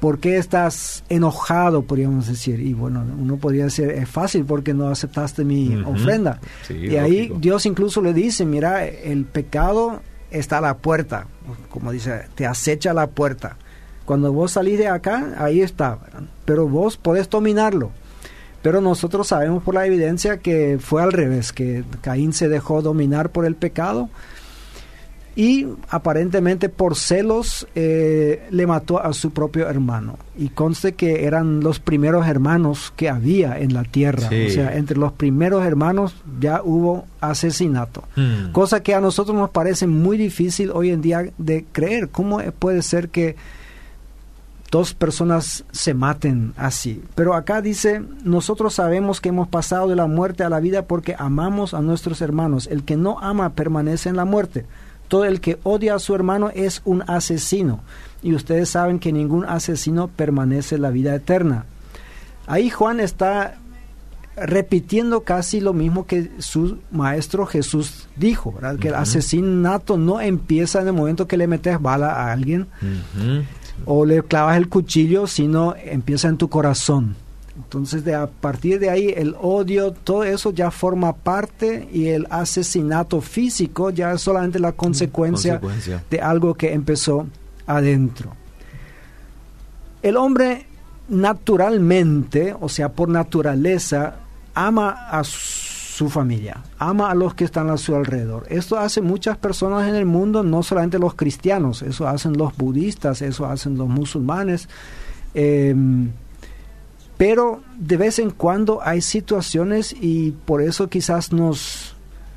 ¿por 0.00 0.18
qué 0.20 0.36
estás 0.36 1.04
enojado, 1.08 1.82
podríamos 1.82 2.28
decir? 2.28 2.60
Y 2.60 2.74
bueno, 2.74 3.04
uno 3.18 3.36
podría 3.36 3.64
decir, 3.64 3.90
es 3.90 4.08
fácil 4.08 4.44
porque 4.44 4.72
no 4.72 4.88
aceptaste 4.88 5.44
mi 5.44 5.74
ofrenda. 5.82 6.40
y 6.70 6.96
ahí 6.96 7.32
Dios 7.38 7.66
incluso 7.66 8.00
le 8.00 8.12
dice, 8.12 8.44
mira, 8.44 8.86
el 8.86 9.24
pecado 9.24 10.00
está 10.30 10.58
a 10.58 10.60
la 10.60 10.76
puerta, 10.76 11.26
como 11.70 11.90
dice, 11.90 12.26
te 12.34 12.46
acecha 12.46 12.92
a 12.92 12.94
la 12.94 13.08
puerta. 13.08 13.56
Cuando 14.04 14.32
vos 14.32 14.52
salís 14.52 14.78
de 14.78 14.88
acá, 14.88 15.34
ahí 15.38 15.60
está, 15.60 15.98
pero 16.44 16.68
vos 16.68 16.96
podés 16.96 17.28
dominarlo. 17.28 17.90
Pero 18.62 18.80
nosotros 18.80 19.28
sabemos 19.28 19.62
por 19.62 19.74
la 19.74 19.86
evidencia 19.86 20.38
que 20.38 20.78
fue 20.80 21.02
al 21.02 21.12
revés, 21.12 21.52
que 21.52 21.84
Caín 22.00 22.32
se 22.32 22.48
dejó 22.48 22.82
dominar 22.82 23.30
por 23.30 23.44
el 23.44 23.54
pecado 23.54 24.08
y 25.38 25.68
aparentemente 25.88 26.68
por 26.68 26.96
celos 26.96 27.68
eh, 27.76 28.48
le 28.50 28.66
mató 28.66 29.00
a 29.00 29.12
su 29.12 29.30
propio 29.30 29.68
hermano. 29.68 30.18
Y 30.36 30.48
conste 30.48 30.94
que 30.94 31.26
eran 31.26 31.60
los 31.60 31.78
primeros 31.78 32.26
hermanos 32.26 32.92
que 32.96 33.08
había 33.08 33.56
en 33.56 33.72
la 33.72 33.84
tierra. 33.84 34.26
O 34.26 34.50
sea, 34.50 34.76
entre 34.76 34.98
los 34.98 35.12
primeros 35.12 35.64
hermanos 35.64 36.16
ya 36.40 36.60
hubo 36.64 37.06
asesinato. 37.20 38.02
Hmm. 38.16 38.50
Cosa 38.50 38.82
que 38.82 38.96
a 38.96 39.00
nosotros 39.00 39.36
nos 39.36 39.50
parece 39.50 39.86
muy 39.86 40.18
difícil 40.18 40.72
hoy 40.72 40.90
en 40.90 41.02
día 41.02 41.30
de 41.38 41.64
creer. 41.70 42.08
¿Cómo 42.08 42.40
puede 42.58 42.82
ser 42.82 43.08
que 43.10 43.36
dos 44.70 44.94
personas 44.94 45.64
se 45.72 45.94
maten 45.94 46.52
así. 46.56 47.02
Pero 47.14 47.34
acá 47.34 47.62
dice, 47.62 48.02
nosotros 48.22 48.74
sabemos 48.74 49.20
que 49.20 49.30
hemos 49.30 49.48
pasado 49.48 49.88
de 49.88 49.96
la 49.96 50.06
muerte 50.06 50.44
a 50.44 50.50
la 50.50 50.60
vida 50.60 50.82
porque 50.82 51.16
amamos 51.18 51.74
a 51.74 51.80
nuestros 51.80 52.20
hermanos. 52.20 52.66
El 52.70 52.84
que 52.84 52.96
no 52.96 53.18
ama 53.20 53.50
permanece 53.50 54.08
en 54.08 54.16
la 54.16 54.24
muerte. 54.24 54.66
Todo 55.08 55.24
el 55.24 55.40
que 55.40 55.58
odia 55.62 55.94
a 55.94 55.98
su 55.98 56.14
hermano 56.14 56.50
es 56.54 56.82
un 56.84 57.02
asesino. 57.06 57.80
Y 58.22 58.34
ustedes 58.34 58.68
saben 58.68 58.98
que 58.98 59.12
ningún 59.12 59.44
asesino 59.46 60.08
permanece 60.08 60.74
en 60.74 60.82
la 60.82 60.90
vida 60.90 61.14
eterna. 61.14 61.64
Ahí 62.46 62.68
Juan 62.68 63.00
está 63.00 63.56
repitiendo 64.36 65.22
casi 65.22 65.60
lo 65.60 65.72
mismo 65.72 66.06
que 66.06 66.30
su 66.38 66.78
maestro 66.92 67.46
Jesús 67.46 68.08
dijo, 68.16 68.54
que 68.80 68.88
el 68.88 68.94
asesinato 68.94 69.96
no 69.96 70.20
empieza 70.20 70.80
en 70.80 70.88
el 70.88 70.92
momento 70.92 71.26
que 71.26 71.36
le 71.36 71.48
metes 71.48 71.80
bala 71.80 72.12
a 72.12 72.32
alguien 72.32 72.68
o 73.84 74.04
le 74.04 74.22
clavas 74.22 74.56
el 74.56 74.68
cuchillo, 74.68 75.26
sino 75.26 75.74
empieza 75.76 76.28
en 76.28 76.36
tu 76.36 76.48
corazón. 76.48 77.16
Entonces, 77.56 78.04
de, 78.04 78.14
a 78.14 78.28
partir 78.28 78.78
de 78.78 78.88
ahí, 78.88 79.12
el 79.16 79.34
odio, 79.40 79.92
todo 79.92 80.22
eso 80.22 80.52
ya 80.52 80.70
forma 80.70 81.12
parte 81.12 81.88
y 81.92 82.06
el 82.06 82.26
asesinato 82.30 83.20
físico 83.20 83.90
ya 83.90 84.12
es 84.12 84.20
solamente 84.20 84.60
la 84.60 84.72
consecuencia, 84.72 85.60
de 86.08 86.20
algo 86.20 86.54
que 86.54 86.72
empezó 86.72 87.26
adentro. 87.66 88.32
El 90.02 90.16
hombre 90.16 90.66
naturalmente, 91.08 92.54
o 92.60 92.68
sea, 92.68 92.90
por 92.90 93.08
naturaleza, 93.08 94.16
ama 94.54 95.08
a 95.10 95.24
su 95.24 95.67
familia, 96.06 96.62
ama 96.78 97.10
a 97.10 97.14
los 97.14 97.34
que 97.34 97.44
están 97.44 97.70
a 97.70 97.78
su 97.78 97.96
alrededor. 97.96 98.46
Esto 98.50 98.78
hace 98.78 99.00
muchas 99.00 99.38
personas 99.38 99.88
en 99.88 99.94
el 99.94 100.04
mundo, 100.04 100.42
no 100.42 100.62
solamente 100.62 100.98
los 100.98 101.14
cristianos, 101.14 101.80
eso 101.80 102.06
hacen 102.06 102.36
los 102.36 102.54
budistas, 102.56 103.22
eso 103.22 103.46
hacen 103.46 103.78
los 103.78 103.88
musulmanes. 103.88 104.68
Em, 105.32 106.10
pero 107.16 107.62
de 107.78 107.96
vez 107.96 108.18
en 108.18 108.30
cuando 108.30 108.80
hay 108.82 109.00
situaciones 109.00 109.96
y 109.98 110.32
por 110.44 110.62
eso 110.62 110.88
quizás 110.88 111.32
nos, 111.32 111.96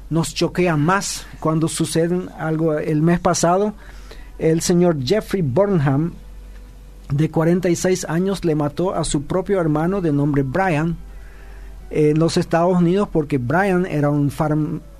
nos 0.09 0.33
choquea 0.33 0.77
más 0.77 1.27
cuando 1.39 1.67
sucede 1.67 2.19
algo. 2.39 2.79
El 2.79 3.01
mes 3.03 3.19
pasado 3.19 3.75
el 4.41 4.61
señor 4.61 4.97
Jeffrey 5.03 5.43
Burnham, 5.43 6.13
de 7.11 7.29
46 7.29 8.05
años, 8.05 8.43
le 8.43 8.55
mató 8.55 8.95
a 8.95 9.03
su 9.03 9.23
propio 9.23 9.61
hermano 9.61 10.01
de 10.01 10.11
nombre 10.11 10.41
Brian 10.41 10.97
en 11.91 12.17
los 12.17 12.37
Estados 12.37 12.77
Unidos 12.77 13.09
porque 13.11 13.37
Brian 13.37 13.85
era 13.85 14.09
un 14.09 14.31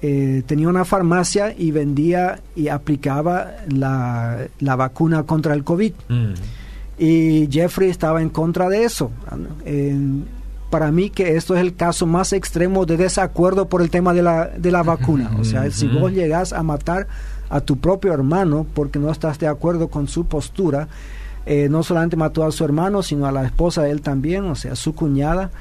eh, 0.02 0.44
tenía 0.46 0.68
una 0.68 0.84
farmacia 0.84 1.56
y 1.58 1.72
vendía 1.72 2.42
y 2.56 2.68
aplicaba 2.68 3.52
la, 3.70 4.48
vacuna 4.60 5.24
contra 5.24 5.54
el 5.54 5.64
COVID. 5.64 5.94
Mm. 6.10 6.34
Y 7.00 7.48
Jeffrey 7.50 7.90
estaba 7.90 8.22
en 8.22 8.30
contra 8.30 8.70
de 8.70 8.84
eso. 8.84 9.10
para 10.70 10.92
mí 10.92 11.10
que 11.10 11.36
esto 11.38 11.56
es 11.56 11.62
el 11.62 11.76
caso 11.76 12.06
más 12.06 12.34
extremo 12.34 12.86
de 12.86 12.98
desacuerdo 12.98 13.68
por 13.68 13.82
el 13.82 13.90
tema 13.90 14.14
de 14.14 14.22
la, 14.22 14.48
de 14.48 14.72
la 14.72 14.84
vacuna. 14.84 15.32
O 15.40 15.46
sea, 15.46 15.72
si 15.72 15.88
vos 15.88 16.12
llegas 16.12 16.52
a 16.52 16.62
matar 16.62 17.08
a 17.50 17.62
tu 17.62 17.78
propio 17.78 18.14
hermano 18.14 18.66
porque 18.74 19.00
no 19.00 19.10
estás 19.12 19.40
de 19.40 19.48
acuerdo 19.48 19.88
con 19.88 20.08
su 20.08 20.26
postura, 20.26 20.90
eh, 21.46 21.68
no 21.70 21.84
solamente 21.84 22.18
mató 22.18 22.46
a 22.46 22.52
su 22.52 22.64
hermano, 22.64 23.02
sino 23.02 23.26
a 23.26 23.32
la 23.32 23.46
esposa 23.46 23.84
de 23.84 23.92
él 23.92 24.02
también, 24.02 24.46
o 24.46 24.56
sea, 24.56 24.76
su 24.76 24.94
cuñada 24.94 25.52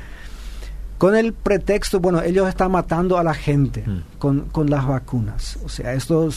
con 1.00 1.16
el 1.16 1.32
pretexto, 1.32 1.98
bueno, 1.98 2.20
ellos 2.20 2.46
están 2.46 2.72
matando 2.72 3.16
a 3.16 3.22
la 3.22 3.32
gente 3.32 3.82
mm. 3.86 4.18
con, 4.18 4.68
las 4.68 4.86
vacunas. 4.86 5.58
O 5.64 5.70
sea, 5.70 5.94
esto 5.94 6.28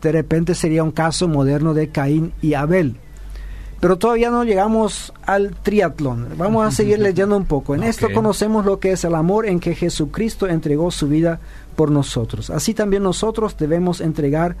de 0.00 0.12
repente 0.12 0.54
sería 0.54 0.84
un 0.84 0.92
caso 0.92 1.26
moderno 1.26 1.74
de 1.74 1.88
Caín 1.88 2.32
y 2.40 2.54
Abel. 2.54 2.94
Pero 3.80 3.98
todavía 3.98 4.30
no 4.30 4.44
llegamos 4.44 5.12
al 5.26 5.56
triatlón. 5.56 6.28
Vamos 6.36 6.64
a 6.64 6.70
seguir 6.76 7.00
leyendo 7.00 7.36
un 7.36 7.44
poco. 7.44 7.74
En 7.74 7.82
esto 7.82 8.06
conocemos 8.14 8.64
lo 8.64 8.78
que 8.78 8.92
es 8.92 9.02
el 9.02 9.16
amor 9.16 9.46
en 9.46 9.58
que 9.58 9.74
Jesucristo 9.74 10.46
entregó 10.46 10.92
su 10.92 11.08
vida 11.08 11.40
por 11.74 11.90
nosotros. 11.90 12.50
Así 12.50 12.74
también 12.74 13.02
nosotros 13.02 13.56
debemos 13.56 14.00
entregar 14.00 14.54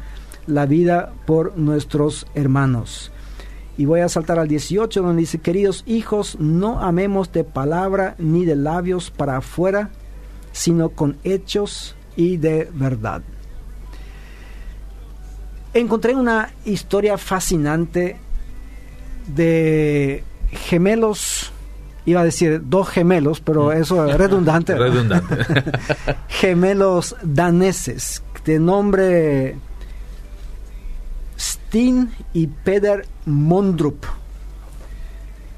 la 0.48 0.66
vida 0.66 1.12
por 1.26 1.56
nuestros 1.56 2.26
hermanos. 2.34 3.11
Y 3.78 3.86
voy 3.86 4.00
a 4.00 4.08
saltar 4.08 4.38
al 4.38 4.48
18 4.48 5.02
donde 5.02 5.20
dice, 5.20 5.38
queridos 5.38 5.82
hijos, 5.86 6.36
no 6.38 6.80
amemos 6.80 7.32
de 7.32 7.44
palabra 7.44 8.14
ni 8.18 8.44
de 8.44 8.56
labios 8.56 9.10
para 9.10 9.38
afuera, 9.38 9.90
sino 10.52 10.90
con 10.90 11.16
hechos 11.24 11.96
y 12.16 12.36
de 12.36 12.68
verdad. 12.74 13.22
Encontré 15.74 16.14
una 16.14 16.50
historia 16.66 17.16
fascinante 17.16 18.18
de 19.26 20.22
gemelos, 20.50 21.50
iba 22.04 22.20
a 22.20 22.24
decir 22.24 22.60
dos 22.64 22.90
gemelos, 22.90 23.40
pero 23.40 23.68
mm. 23.68 23.72
eso 23.72 24.06
es 24.06 24.16
redundante. 24.18 24.74
redundante. 24.78 25.36
gemelos 26.28 27.16
daneses, 27.22 28.22
de 28.44 28.58
nombre 28.58 29.56
Steen 31.42 32.10
y 32.32 32.46
Peder 32.46 33.06
Mondrup. 33.26 34.04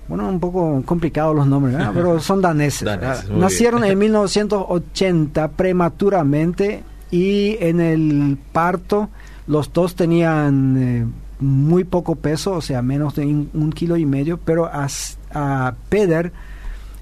Bueno, 0.09 0.29
un 0.29 0.40
poco 0.40 0.83
complicados 0.85 1.37
los 1.37 1.47
nombres, 1.47 1.77
pero 1.94 2.20
son 2.20 2.40
daneses. 2.40 2.88
Nacieron 3.31 3.85
en 3.85 3.99
1980 3.99 5.49
prematuramente 5.49 6.83
y 7.11 7.57
en 7.61 7.81
el 7.81 8.38
parto 8.53 9.11
los 9.47 9.73
dos 9.73 9.94
tenían 9.94 10.77
eh, 10.79 11.07
muy 11.38 11.85
poco 11.85 12.16
peso, 12.16 12.53
o 12.53 12.62
sea, 12.62 12.81
menos 12.81 13.14
de 13.14 13.27
un, 13.27 13.73
kilo 13.75 13.99
y 13.99 14.07
medio, 14.07 14.38
pero 14.38 14.66
a, 14.66 14.88
a 15.35 15.75
Peder 15.90 16.33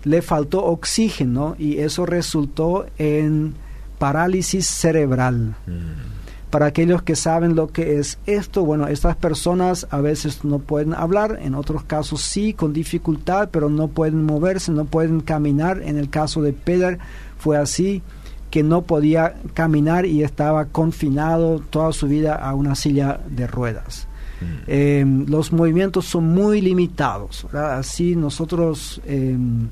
le 0.02 0.22
faltó 0.22 0.64
oxígeno 0.64 1.54
y 1.56 1.78
eso 1.78 2.04
resultó 2.04 2.86
en 2.98 3.54
parálisis 3.98 4.66
cerebral. 4.66 5.54
Mm. 5.66 6.11
Para 6.52 6.66
aquellos 6.66 7.00
que 7.00 7.16
saben 7.16 7.56
lo 7.56 7.68
que 7.68 7.98
es 7.98 8.18
esto, 8.26 8.62
bueno, 8.62 8.86
estas 8.86 9.16
personas 9.16 9.86
a 9.88 10.02
veces 10.02 10.44
no 10.44 10.58
pueden 10.58 10.92
hablar, 10.92 11.38
en 11.40 11.54
otros 11.54 11.82
casos 11.82 12.20
sí, 12.20 12.52
con 12.52 12.74
dificultad, 12.74 13.48
pero 13.50 13.70
no 13.70 13.88
pueden 13.88 14.26
moverse, 14.26 14.70
no 14.70 14.84
pueden 14.84 15.20
caminar. 15.20 15.80
En 15.82 15.96
el 15.96 16.10
caso 16.10 16.42
de 16.42 16.52
Pedro 16.52 16.98
fue 17.38 17.56
así, 17.56 18.02
que 18.50 18.62
no 18.62 18.82
podía 18.82 19.36
caminar 19.54 20.04
y 20.04 20.24
estaba 20.24 20.66
confinado 20.66 21.58
toda 21.58 21.90
su 21.94 22.06
vida 22.06 22.34
a 22.34 22.54
una 22.54 22.74
silla 22.74 23.18
de 23.30 23.46
ruedas. 23.46 24.06
Mm. 24.42 24.44
Em, 24.66 25.26
los 25.28 25.54
movimientos 25.54 26.04
son 26.04 26.34
muy 26.34 26.60
limitados. 26.60 27.46
Así 27.54 28.14
nosotros, 28.14 29.00
em, 29.06 29.70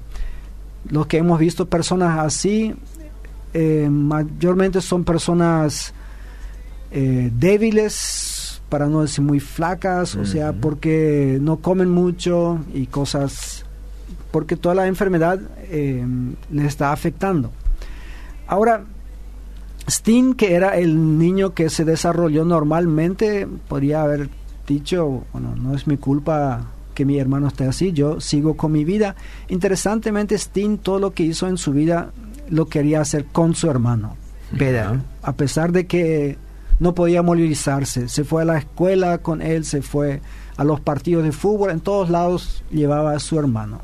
los 0.88 1.06
que 1.08 1.18
hemos 1.18 1.38
visto 1.38 1.66
personas 1.68 2.20
así, 2.20 2.74
em, 3.52 3.92
mayormente 3.92 4.80
son 4.80 5.04
personas 5.04 5.92
eh, 6.90 7.30
débiles, 7.34 8.62
para 8.68 8.86
no 8.86 9.02
decir 9.02 9.24
muy 9.24 9.40
flacas, 9.40 10.14
o 10.14 10.24
sea, 10.24 10.52
porque 10.52 11.38
no 11.40 11.56
comen 11.56 11.90
mucho 11.90 12.60
y 12.72 12.86
cosas, 12.86 13.64
porque 14.30 14.56
toda 14.56 14.76
la 14.76 14.86
enfermedad 14.86 15.40
eh, 15.70 16.04
les 16.50 16.66
está 16.66 16.92
afectando. 16.92 17.50
Ahora, 18.46 18.84
Steen, 19.88 20.34
que 20.34 20.54
era 20.54 20.76
el 20.76 21.18
niño 21.18 21.52
que 21.52 21.68
se 21.68 21.84
desarrolló 21.84 22.44
normalmente, 22.44 23.48
podría 23.68 24.02
haber 24.02 24.28
dicho, 24.66 25.24
bueno, 25.32 25.56
no 25.56 25.74
es 25.74 25.88
mi 25.88 25.96
culpa 25.96 26.66
que 26.94 27.04
mi 27.04 27.18
hermano 27.18 27.48
esté 27.48 27.64
así, 27.64 27.92
yo 27.92 28.20
sigo 28.20 28.56
con 28.56 28.70
mi 28.70 28.84
vida. 28.84 29.16
Interesantemente, 29.48 30.38
Steen 30.38 30.78
todo 30.78 31.00
lo 31.00 31.12
que 31.12 31.24
hizo 31.24 31.48
en 31.48 31.56
su 31.56 31.72
vida 31.72 32.12
lo 32.48 32.66
quería 32.66 33.00
hacer 33.00 33.24
con 33.26 33.54
su 33.54 33.68
hermano, 33.68 34.16
Pedro, 34.56 34.98
a 35.22 35.32
pesar 35.32 35.72
de 35.72 35.86
que 35.86 36.38
no 36.80 36.94
podía 36.94 37.22
movilizarse. 37.22 38.08
Se 38.08 38.24
fue 38.24 38.42
a 38.42 38.46
la 38.46 38.58
escuela 38.58 39.18
con 39.18 39.42
él, 39.42 39.64
se 39.64 39.82
fue 39.82 40.20
a 40.56 40.64
los 40.64 40.80
partidos 40.80 41.22
de 41.22 41.30
fútbol, 41.30 41.70
en 41.70 41.80
todos 41.80 42.10
lados 42.10 42.64
llevaba 42.72 43.12
a 43.12 43.20
su 43.20 43.38
hermano. 43.38 43.82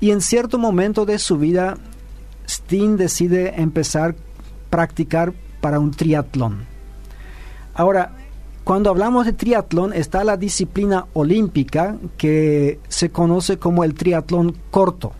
Y 0.00 0.10
en 0.10 0.22
cierto 0.22 0.58
momento 0.58 1.06
de 1.06 1.18
su 1.18 1.38
vida, 1.38 1.76
Steen 2.48 2.96
decide 2.96 3.60
empezar 3.60 4.10
a 4.10 4.70
practicar 4.70 5.34
para 5.60 5.78
un 5.78 5.90
triatlón. 5.90 6.64
Ahora, 7.74 8.16
cuando 8.64 8.90
hablamos 8.90 9.26
de 9.26 9.32
triatlón 9.34 9.92
está 9.92 10.24
la 10.24 10.36
disciplina 10.36 11.06
olímpica 11.12 11.96
que 12.16 12.78
se 12.88 13.10
conoce 13.10 13.58
como 13.58 13.84
el 13.84 13.94
triatlón 13.94 14.56
corto. 14.70 15.12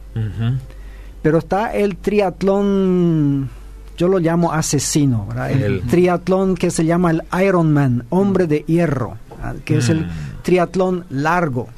Pero 1.22 1.38
está 1.38 1.74
el 1.74 1.96
triatlón 1.96 3.50
yo 4.00 4.08
lo 4.08 4.18
llamo 4.18 4.50
asesino, 4.50 5.28
el, 5.50 5.82
triatlón 5.82 6.54
que 6.54 6.70
se 6.70 6.86
llama 6.86 7.10
el 7.10 7.22
Ironman, 7.38 8.06
hombre 8.08 8.46
de 8.46 8.60
hierro, 8.60 9.18
que 9.66 9.76
es 9.76 9.90
el 9.90 10.06
mm. 10.06 10.10
triatlón 10.40 11.04
largo. 11.10 11.68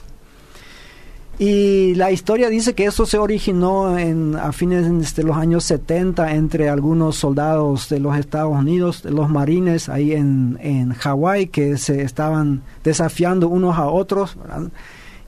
Y 1.40 1.96
la 1.96 2.12
historia 2.12 2.48
dice 2.48 2.76
que 2.76 2.84
eso 2.84 3.06
se 3.06 3.18
originó 3.18 3.98
en, 3.98 4.36
a 4.36 4.52
fines 4.52 5.16
de 5.16 5.24
los 5.24 5.36
años 5.36 5.64
70 5.64 6.36
entre 6.36 6.68
algunos 6.68 7.16
soldados 7.16 7.88
de 7.88 7.98
los 7.98 8.16
Estados 8.16 8.56
Unidos, 8.56 9.04
los 9.04 9.28
marines 9.28 9.88
ahí 9.88 10.12
en, 10.12 10.60
en 10.62 10.92
Hawái, 10.92 11.48
que 11.48 11.76
se 11.76 12.02
estaban 12.02 12.62
desafiando 12.84 13.48
unos 13.48 13.76
a 13.76 13.88
otros 13.88 14.36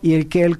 y 0.04 0.12
el 0.12 0.28
que 0.28 0.42
el, 0.42 0.58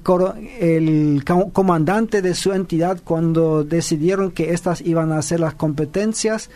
el 0.59 1.23
comandante 1.53 2.23
de 2.23 2.33
su 2.33 2.51
entidad 2.51 2.99
cuando 3.03 3.63
decidieron 3.63 4.31
que 4.31 4.53
estas 4.53 4.81
iban 4.81 5.11
a 5.11 5.21
ser 5.21 5.39
las 5.39 5.53
competencias, 5.53 6.49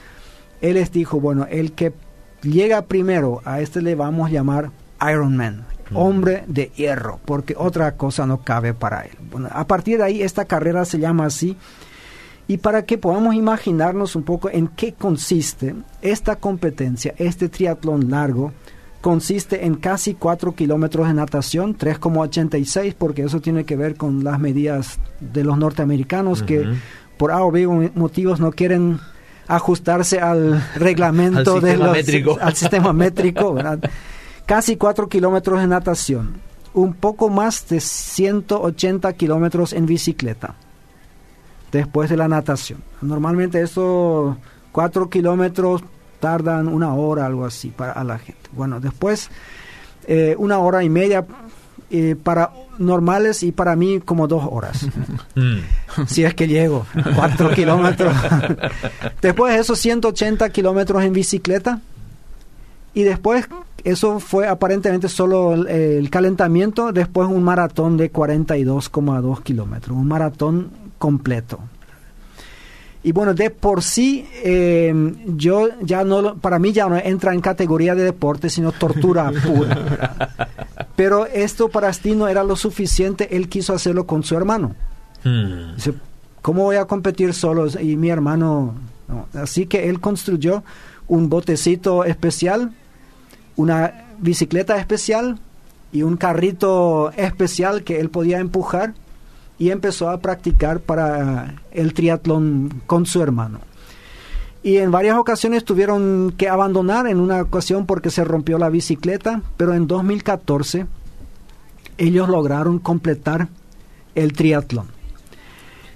él 0.60 0.74
les 0.74 0.92
dijo, 0.92 1.20
bueno, 1.20 1.46
el 1.52 1.74
que 1.74 1.94
llega 2.42 2.82
primero 2.82 3.44
a 3.46 3.62
este 3.62 3.84
le 3.84 3.94
vamos 3.94 4.28
a 4.28 4.34
llamar 4.34 4.72
Iron 5.08 5.38
Man, 5.38 5.68
hombre 5.94 6.44
de 6.48 6.72
hierro, 6.76 7.20
porque 7.26 7.54
otra 7.56 7.92
cosa 7.92 8.26
no 8.26 8.44
cabe 8.44 8.74
para 8.74 9.04
él. 9.04 9.16
Bueno, 9.30 9.50
a 9.52 9.68
partir 9.68 10.00
de 10.00 10.06
ahí 10.06 10.24
esta 10.24 10.46
carrera 10.46 10.84
se 10.84 10.98
llama 10.98 11.28
así. 11.28 11.58
Y 12.48 12.58
para 12.58 12.86
que 12.86 12.98
podamos 12.98 13.36
imaginarnos 13.36 14.16
un 14.16 14.24
poco 14.24 14.50
en 14.50 14.68
qué 14.68 14.94
consiste 14.94 15.76
esta 16.02 16.38
competencia, 16.38 17.14
este 17.20 17.50
triatlón 17.50 18.10
largo, 18.10 18.52
consiste 19.02 19.66
en 19.66 19.76
casi 19.76 20.14
4 20.14 20.54
kilómetros 20.56 21.08
de 21.08 21.14
natación, 21.14 21.78
3,86 21.78 22.96
porque 22.98 23.24
eso 23.24 23.40
tiene 23.40 23.64
que 23.64 23.76
ver 23.76 23.96
con 23.96 24.24
las 24.24 24.40
medidas 24.40 25.00
de 25.20 25.44
los 25.44 25.58
norteamericanos 25.58 26.44
que 26.44 26.68
por 27.18 27.32
A 27.32 27.44
o 27.44 27.52
B 27.52 27.68
motivos 27.96 28.40
no 28.40 28.52
quieren 28.52 29.00
ajustarse 29.48 30.20
al 30.20 30.64
reglamento 30.76 31.56
al 31.56 31.62
de 31.62 31.78
los, 31.78 32.42
al 32.42 32.56
sistema 32.56 32.94
métrico, 32.94 33.58
casi 34.46 34.78
4 34.78 35.08
kilómetros 35.10 35.60
de 35.60 35.68
natación, 35.68 36.42
un 36.74 36.94
poco 36.94 37.30
más 37.30 37.68
de 37.70 37.80
180 37.80 39.14
kilómetros 39.14 39.74
en 39.74 39.86
bicicleta 39.86 40.56
después 41.72 42.10
de 42.10 42.18
la 42.18 42.28
natación. 42.28 42.82
Normalmente 43.02 43.62
eso 43.62 44.38
4 44.72 45.10
kilómetros 45.10 45.84
tardan 46.20 46.68
una 46.68 46.94
hora, 46.94 47.26
algo 47.26 47.46
así, 47.46 47.70
para 47.70 48.04
la 48.04 48.20
gente. 48.20 48.50
Bueno, 48.54 48.80
después 48.80 49.30
eh, 50.08 50.36
una 50.38 50.60
hora 50.60 50.84
y 50.84 50.90
media 50.90 51.26
eh, 51.92 52.16
para 52.22 52.52
normales 52.78 53.44
y 53.44 53.52
para 53.52 53.76
mí 53.76 54.00
como 54.00 54.28
dos 54.28 54.44
horas. 54.50 54.88
Mm. 55.36 55.60
si 56.08 56.24
es 56.24 56.34
que 56.34 56.48
llego, 56.48 56.86
cuatro 57.16 57.52
kilómetros. 57.56 58.14
después 59.22 59.54
de 59.54 59.60
esos 59.60 59.80
180 59.80 60.50
kilómetros 60.50 61.04
en 61.04 61.14
bicicleta 61.14 61.80
Y 62.94 63.04
después, 63.04 63.48
eso 63.84 64.20
fue 64.20 64.48
aparentemente 64.48 65.08
solo 65.08 65.54
el, 65.54 66.10
calentamiento, 66.10 66.92
después 66.92 67.30
un 67.30 67.44
maratón 67.44 67.96
de 67.96 68.12
42,2 68.12 69.44
kilómetros, 69.44 69.96
un 69.96 70.08
maratón 70.08 70.72
completo. 70.98 71.60
Y 73.02 73.14
bueno, 73.14 73.34
de 73.34 73.50
por 73.50 73.82
sí, 73.82 74.28
eh, 74.44 74.94
yo 75.26 75.70
ya 75.82 76.04
no, 76.04 76.36
para 76.36 76.60
mí 76.60 76.74
ya 76.74 76.90
no 76.90 76.98
entra 76.98 77.34
en 77.34 77.40
categoría 77.40 77.96
de 77.96 78.04
deporte, 78.04 78.50
sino 78.50 78.74
tortura 78.74 79.32
pura. 79.46 80.48
Pero 80.98 81.26
esto 81.26 81.70
para 81.70 81.94
Stino 81.94 82.28
era 82.28 82.44
lo 82.44 82.58
suficiente, 82.58 83.36
él 83.38 83.48
quiso 83.48 83.74
hacerlo 83.74 84.06
con 84.06 84.24
su 84.24 84.36
hermano. 84.36 84.76
Hmm. 85.24 85.76
Dice, 85.76 85.94
¿cómo 86.42 86.64
voy 86.64 86.76
a 86.76 86.86
competir 86.86 87.34
solo? 87.34 87.68
Y 87.82 87.96
mi 87.96 88.10
hermano, 88.10 88.76
así 89.34 89.66
que 89.66 89.90
él 89.90 90.02
construyó 90.02 90.64
un 91.08 91.30
botecito 91.30 92.04
especial, 92.04 92.74
una 93.56 94.08
bicicleta 94.20 94.78
especial 94.78 95.40
y 95.94 96.04
un 96.04 96.18
carrito 96.18 97.12
especial 97.16 97.84
que 97.84 98.02
él 98.02 98.10
podía 98.10 98.40
empujar 98.40 98.94
y 99.60 99.72
empezó 99.72 100.10
a 100.10 100.20
practicar 100.20 100.80
para 100.80 101.62
el 101.72 101.94
triatlón 101.94 102.82
con 102.88 103.06
su 103.06 103.22
hermano. 103.22 103.60
Y 104.64 104.78
en 104.78 104.92
varias 104.92 105.18
ocasiones 105.18 105.64
tuvieron 105.64 106.34
que 106.38 106.50
abandonar, 106.50 107.08
en 107.08 107.20
una 107.20 107.42
ocasión 107.42 107.86
porque 107.86 108.10
se 108.10 108.24
rompió 108.24 108.58
la 108.58 108.70
bicicleta, 108.70 109.42
pero 109.58 109.74
en 109.74 109.88
2014 109.88 110.88
ellos 111.98 112.30
lograron 112.30 112.80
completar 112.80 113.50
el 114.16 114.34
triatlón. 114.34 114.88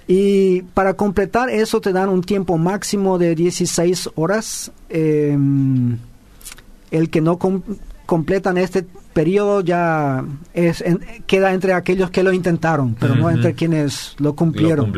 Y 0.06 0.62
para 0.74 0.94
completar 0.94 1.48
eso 1.48 1.80
te 1.80 1.92
dan 1.92 2.10
un 2.10 2.22
tiempo 2.22 2.58
máximo 2.58 3.18
de 3.18 3.34
16 3.34 4.10
horas. 4.14 4.70
Em, 4.90 5.98
el 6.90 7.08
que 7.10 7.22
no 7.22 7.38
completan 8.06 8.58
este 8.58 8.86
periodo 9.14 9.62
ya 9.62 10.24
es 10.52 10.84
queda 11.26 11.54
entre 11.54 11.72
aquellos 11.72 12.10
que 12.10 12.22
lo 12.22 12.32
intentaron, 12.32 12.94
pero 12.98 13.14
no 13.14 13.30
entre 13.30 13.54
quienes 13.54 14.14
lo 14.18 14.34
cumplieron. 14.34 14.92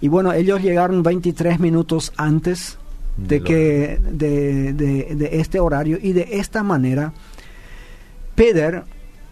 Y 0.00 0.08
bueno, 0.08 0.32
ellos 0.32 0.62
llegaron 0.62 1.02
23 1.02 1.58
minutos 1.58 2.12
antes 2.16 2.78
de 3.16 3.42
que 3.42 3.98
de, 4.00 5.28
este 5.32 5.58
horario 5.58 5.98
y 6.00 6.12
de 6.12 6.28
esta 6.32 6.62
manera 6.62 7.12
Peter 8.34 8.82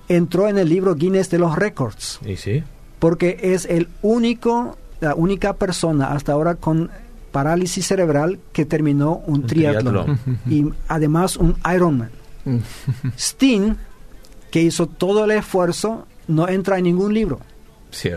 entró 0.08 0.48
en 0.48 0.58
el 0.58 0.68
libro 0.68 0.94
Guinness 0.94 1.30
de 1.30 1.38
los 1.38 1.56
récords. 1.56 2.20
¿Y 2.24 2.36
sí? 2.36 2.62
Porque 2.98 3.38
es 3.42 3.66
el 3.66 3.88
único 4.02 4.78
la 5.00 5.16
única 5.16 5.54
persona 5.54 6.12
hasta 6.12 6.32
ahora 6.32 6.54
con 6.54 6.90
parálisis 7.32 7.86
cerebral 7.86 8.38
que 8.52 8.64
terminó 8.64 9.20
un, 9.26 9.46
triatlón 9.46 10.18
y 10.48 10.66
además 10.86 11.36
un 11.36 11.56
Ironman. 11.74 12.10
Steen, 13.18 13.76
que 14.50 14.62
hizo 14.62 14.86
todo 14.86 15.24
el 15.24 15.30
esfuerzo, 15.32 16.06
no 16.28 16.48
entra 16.48 16.78
en 16.78 16.84
ningún 16.84 17.14
libro. 17.14 17.40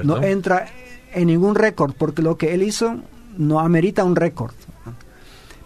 No 0.04 0.24
entra 0.24 0.68
en 1.14 1.28
ningún 1.28 1.56
récord, 1.56 1.94
porque 1.98 2.22
lo 2.22 2.38
que 2.38 2.54
él 2.54 2.64
hizo 2.64 2.98
no 3.38 3.60
amerita 3.60 4.04
un 4.04 4.16
récord. 4.16 4.54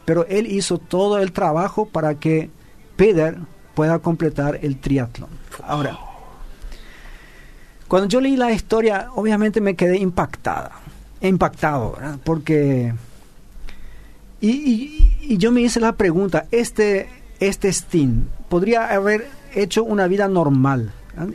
Pero 0.06 0.26
él 0.28 0.48
hizo 0.48 0.78
todo 0.78 1.20
el 1.20 1.32
trabajo 1.32 1.86
para 1.88 2.16
que 2.16 2.50
Peter 2.96 3.38
pueda 3.76 4.00
completar 4.00 4.60
el 4.62 4.78
triatlón. 4.78 5.30
Ahora, 5.64 5.98
cuando 7.88 8.08
yo 8.08 8.22
leí 8.22 8.36
la 8.36 8.52
historia, 8.52 9.10
obviamente 9.16 9.62
me 9.62 9.76
quedé 9.76 9.98
impactada, 9.98 10.72
impactado, 11.22 11.98
porque... 12.24 12.94
Y, 14.42 15.12
y, 15.22 15.38
yo 15.38 15.52
me 15.52 15.62
hice 15.62 15.82
la 15.82 15.94
pregunta, 15.94 16.46
este, 16.50 17.10
este 17.42 17.74
Steen, 17.74 18.30
podría 18.50 18.88
haber 18.88 19.28
hecho 19.54 19.84
una 19.84 20.08
vida 20.08 20.28
normal. 20.28 20.92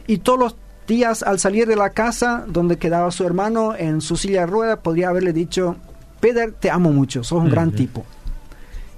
Y 0.07 0.19
todos 0.19 0.39
los 0.39 0.57
días 0.87 1.23
al 1.23 1.39
salir 1.39 1.67
de 1.67 1.77
la 1.77 1.91
casa 1.91 2.45
donde 2.47 2.79
quedaba 2.79 3.11
su 3.11 3.25
hermano 3.25 3.75
en 3.77 4.01
su 4.01 4.17
silla 4.17 4.41
de 4.41 4.47
ruedas, 4.47 4.79
podría 4.81 5.09
haberle 5.09 5.33
dicho, 5.33 5.77
Peter, 6.21 6.53
te 6.53 6.71
amo 6.71 6.93
mucho, 6.93 7.25
sos 7.25 7.43
un 7.43 7.51
gran 7.51 7.73
tipo. 7.73 8.05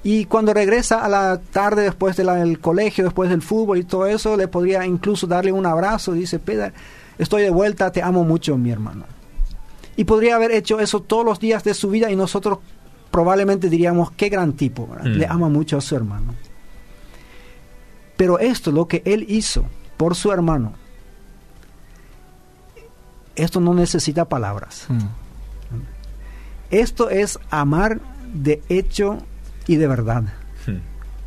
Y 0.02 0.26
cuando 0.26 0.54
regresa 0.54 1.04
a 1.04 1.08
la 1.08 1.40
tarde 1.40 1.82
después 1.82 2.16
del 2.16 2.60
colegio, 2.60 3.04
después 3.04 3.28
del 3.28 3.42
fútbol 3.42 3.78
y 3.78 3.84
todo 3.84 4.06
eso, 4.06 4.36
le 4.36 4.46
podría 4.46 4.86
incluso 4.86 5.26
darle 5.26 5.50
un 5.50 5.66
abrazo. 5.66 6.12
Dice, 6.12 6.38
Peter, 6.38 6.72
estoy 7.18 7.42
de 7.42 7.50
vuelta, 7.50 7.90
te 7.90 8.02
amo 8.02 8.22
mucho, 8.22 8.56
mi 8.56 8.70
hermano. 8.70 9.04
Y 9.96 10.04
podría 10.04 10.36
haber 10.36 10.52
hecho 10.52 10.78
eso 10.78 11.00
todos 11.00 11.24
los 11.24 11.40
días 11.40 11.64
de 11.64 11.74
su 11.74 11.90
vida 11.90 12.10
y 12.10 12.16
nosotros 12.16 12.58
probablemente 13.10 13.68
diríamos, 13.68 14.12
qué 14.12 14.28
gran 14.28 14.52
tipo, 14.52 14.88
le 15.02 15.26
ama 15.26 15.48
mucho 15.48 15.78
a 15.78 15.80
su 15.80 15.96
hermano. 15.96 16.34
Pero 18.16 18.38
esto, 18.38 18.72
lo 18.72 18.88
que 18.88 19.02
él 19.04 19.26
hizo 19.28 19.64
por 19.96 20.14
su 20.14 20.32
hermano, 20.32 20.72
esto 23.34 23.60
no 23.60 23.74
necesita 23.74 24.24
palabras. 24.24 24.86
Mm. 24.88 25.26
Esto 26.70 27.10
es 27.10 27.38
amar 27.50 28.00
de 28.32 28.62
hecho 28.68 29.18
y 29.66 29.76
de 29.76 29.86
verdad. 29.86 30.24
Hmm. 30.66 30.78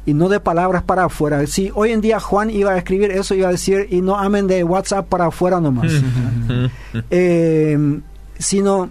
Y 0.05 0.13
no 0.13 0.27
de 0.29 0.39
palabras 0.39 0.83
para 0.83 1.05
afuera. 1.05 1.45
Si 1.47 1.71
hoy 1.73 1.91
en 1.91 2.01
día 2.01 2.19
Juan 2.19 2.49
iba 2.49 2.71
a 2.71 2.77
escribir 2.77 3.11
eso, 3.11 3.35
iba 3.35 3.47
a 3.47 3.51
decir, 3.51 3.87
y 3.89 4.01
no 4.01 4.17
amen 4.17 4.47
de 4.47 4.63
WhatsApp 4.63 5.07
para 5.07 5.27
afuera 5.27 5.61
nomás. 5.61 5.91
eh, 7.09 7.99
sino 8.37 8.89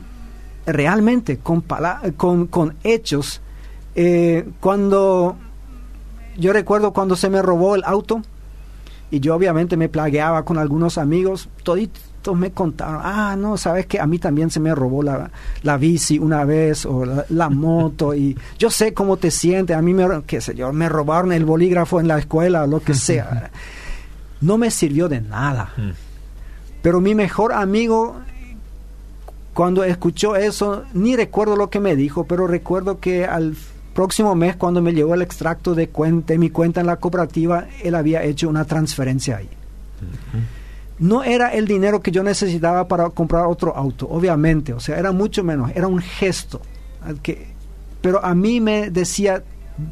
realmente 0.67 1.39
con, 1.39 1.65
con, 2.17 2.47
con 2.47 2.77
hechos. 2.83 3.41
Eh, 3.95 4.49
cuando 4.61 5.37
yo 6.39 6.53
recuerdo 6.53 6.93
cuando 6.93 7.17
se 7.17 7.29
me 7.29 7.43
robó 7.43 7.75
el 7.75 7.85
auto 7.85 8.23
y 9.11 9.21
yo 9.21 9.35
obviamente 9.35 9.77
me 9.77 9.89
plagueaba 9.89 10.45
con 10.45 10.59
algunos 10.59 10.97
amigos, 10.99 11.49
toditos 11.63 12.09
me 12.35 12.51
contaron, 12.51 13.01
ah, 13.03 13.37
no, 13.39 13.57
sabes 13.57 13.87
que 13.87 13.99
a 14.01 14.07
mí 14.07 14.19
también 14.19 14.51
se 14.51 14.61
me 14.61 14.75
robó 14.75 15.03
la, 15.03 15.31
la 15.63 15.77
bici 15.77 16.19
una 16.19 16.45
vez 16.45 16.85
o 16.85 17.05
la, 17.05 17.49
moto 17.51 18.15
y 18.15 18.37
yo 18.59 18.71
sé 18.71 18.93
cómo 18.93 19.17
te 19.17 19.31
sientes, 19.31 19.77
a 19.77 19.83
mí 19.83 19.95
me, 19.95 20.07
qué 20.27 20.41
sé 20.41 20.55
yo, 20.55 20.73
me 20.73 20.89
robaron 20.89 21.33
el 21.33 21.45
bolígrafo 21.45 22.01
en 22.01 22.09
la 22.09 22.19
escuela, 22.19 22.67
lo 22.67 22.81
que 22.81 22.95
sea. 22.95 23.51
No 24.41 24.57
me 24.57 24.71
sirvió 24.71 25.09
de 25.09 25.21
nada. 25.21 25.73
Mm. 25.77 25.91
Pero 26.81 27.01
mi 27.01 27.17
mejor 27.17 27.53
amigo 27.53 28.21
cuando 29.53 29.83
escuchó 29.83 30.37
eso, 30.37 30.85
ni 30.93 31.17
recuerdo 31.17 31.57
lo 31.57 31.71
que 31.71 31.81
me 31.81 31.97
dijo, 31.97 32.23
pero 32.23 32.47
recuerdo 32.47 33.01
que 33.01 33.25
al 33.25 33.57
próximo 33.99 34.33
mes, 34.37 34.55
cuando 34.55 34.81
me 34.81 34.95
llegó 34.95 35.15
el 35.15 35.23
extracto 35.23 35.75
de, 35.75 35.89
cuenta, 35.89 36.33
mi 36.39 36.51
cuenta 36.51 36.81
en 36.81 36.87
la 36.87 36.99
cooperativa, 36.99 37.67
él 37.83 37.97
había 37.97 38.23
hecho 38.23 38.49
una 38.49 38.65
transferencia 38.65 39.39
ahí. 39.39 39.49
No 41.01 41.25
era 41.25 41.53
el 41.53 41.67
dinero 41.67 42.01
que 42.01 42.13
yo 42.13 42.23
necesitaba 42.23 42.87
para 42.87 43.11
comprar 43.11 43.47
otro 43.47 43.75
auto, 43.77 44.07
obviamente, 44.09 44.73
o 44.73 44.79
sea, 44.79 45.01
era 45.01 45.11
mucho 45.11 45.43
menos, 45.43 45.73
era 45.75 45.89
un 45.89 45.99
gesto. 45.99 46.61
Que, 47.25 47.49
pero 48.01 48.25
a 48.25 48.37
mí 48.37 48.61
me 48.61 48.89
decía 48.89 49.43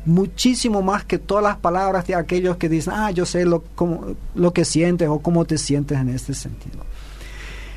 muchísimo 0.05 0.83
más 0.83 1.05
que 1.05 1.19
todas 1.19 1.43
las 1.43 1.57
palabras 1.57 2.07
de 2.07 2.15
aquellos 2.15 2.59
que 2.59 2.69
dicen, 2.69 2.93
ah, 2.95 3.11
yo 3.11 3.27
sé 3.27 3.45
lo, 3.45 3.65
lo 4.37 4.53
que 4.53 4.65
sientes 4.65 5.09
o 5.09 5.19
cómo 5.19 5.47
te 5.47 5.59
sientes 5.59 5.99
en 5.99 6.11
este 6.11 6.33
sentido. 6.33 6.79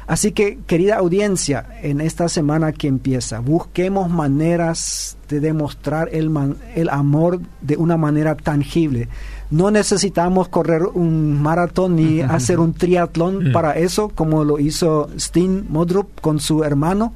Así 0.09 0.31
que, 0.31 0.57
querida 0.65 0.95
audiencia, 0.95 1.67
en 1.83 2.01
esta 2.01 2.29
semana 2.29 2.71
que 2.71 2.87
empieza, 2.87 3.41
busquemos 3.41 4.09
maneras 4.09 5.19
de 5.29 5.39
demostrar 5.39 6.09
el, 6.11 6.31
el 6.73 6.89
amor 6.89 7.39
de 7.61 7.77
una 7.77 7.95
manera 7.95 8.33
tangible. 8.33 9.07
No 9.51 9.69
necesitamos 9.69 10.47
correr 10.47 10.81
un 10.81 11.39
maratón 11.39 11.97
ni 11.97 12.21
hacer 12.21 12.59
un 12.59 12.73
triatlón 12.73 13.49
mm. 13.49 13.51
para 13.51 13.77
eso, 13.77 14.09
como 14.09 14.43
lo 14.43 14.57
hizo 14.57 15.11
Steen 15.15 15.67
Modrup 15.69 16.19
con 16.21 16.39
su 16.39 16.63
hermano, 16.63 17.13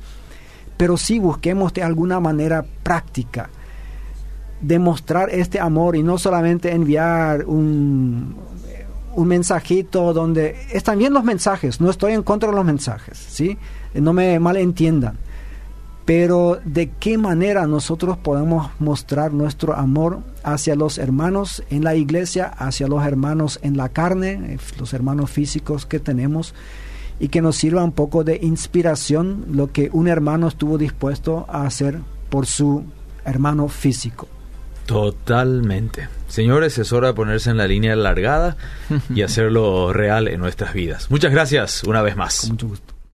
pero 0.77 0.95
sí 0.95 1.17
busquemos 1.17 1.73
de 1.73 1.82
alguna 1.82 2.19
manera 2.19 2.63
práctica 2.84 3.49
demostrar 4.62 5.32
este 5.32 5.60
amor 5.60 5.95
y 5.95 6.03
no 6.03 6.19
solamente 6.19 6.71
enviar 6.71 7.45
un, 7.45 8.36
un 9.15 9.28
mensajito 9.28 10.13
donde 10.13 10.56
están 10.71 10.99
bien 10.99 11.13
los 11.13 11.23
mensajes, 11.23 11.80
no 11.82 11.89
estoy 11.89 12.13
en 12.13 12.23
contra 12.23 12.49
de 12.49 12.56
los 12.56 12.65
mensajes, 12.65 13.17
¿sí? 13.17 13.58
No 13.93 14.13
me 14.13 14.39
malentiendan. 14.39 15.17
Pero 16.06 16.60
de 16.65 16.91
qué 16.99 17.17
manera 17.17 17.65
nosotros 17.65 18.17
podemos 18.17 18.71
mostrar 18.80 19.32
nuestro 19.32 19.73
amor 19.73 20.19
hacia 20.43 20.76
los 20.76 20.97
hermanos 20.97 21.63
en 21.69 21.84
la 21.84 21.95
iglesia, 21.95 22.47
hacia 22.47 22.88
los 22.88 23.06
hermanos 23.06 23.60
en 23.62 23.78
la 23.78 23.89
carne, 23.89 24.32
eh, 24.32 24.58
los 24.78 24.93
hermanos 24.93 25.32
físicos 25.32 25.86
que 25.86 25.99
tenemos, 25.99 26.54
y 27.19 27.30
que 27.30 27.41
nos 27.41 27.56
sirva 27.56 27.84
un 27.84 27.93
poco 27.93 28.26
de 28.26 28.39
inspiración 28.41 29.45
lo 29.49 29.71
que 29.71 29.89
un 29.93 30.10
hermano 30.10 30.47
estuvo 30.47 30.78
dispuesto 30.78 31.45
a 31.47 31.65
hacer 31.65 31.99
por 32.30 32.47
su 32.47 32.84
hermano 33.23 33.69
físico. 33.69 34.28
Totalmente. 34.86 36.10
Señores, 36.28 36.78
es 36.78 36.91
hora 36.93 37.08
de 37.10 37.13
ponerse 37.13 37.50
en 37.50 37.58
la 37.58 37.67
línea 37.67 37.96
largada 37.96 38.58
y 39.13 39.22
hacerlo 39.24 39.93
real 39.93 40.28
en 40.28 40.39
nuestras 40.39 40.74
vidas. 40.74 41.10
Muchas 41.12 41.32
gracias 41.32 41.84
una 41.84 42.02
vez 42.02 42.15
más. 42.15 42.50
mucho 42.50 42.67
gusto. 42.67 42.92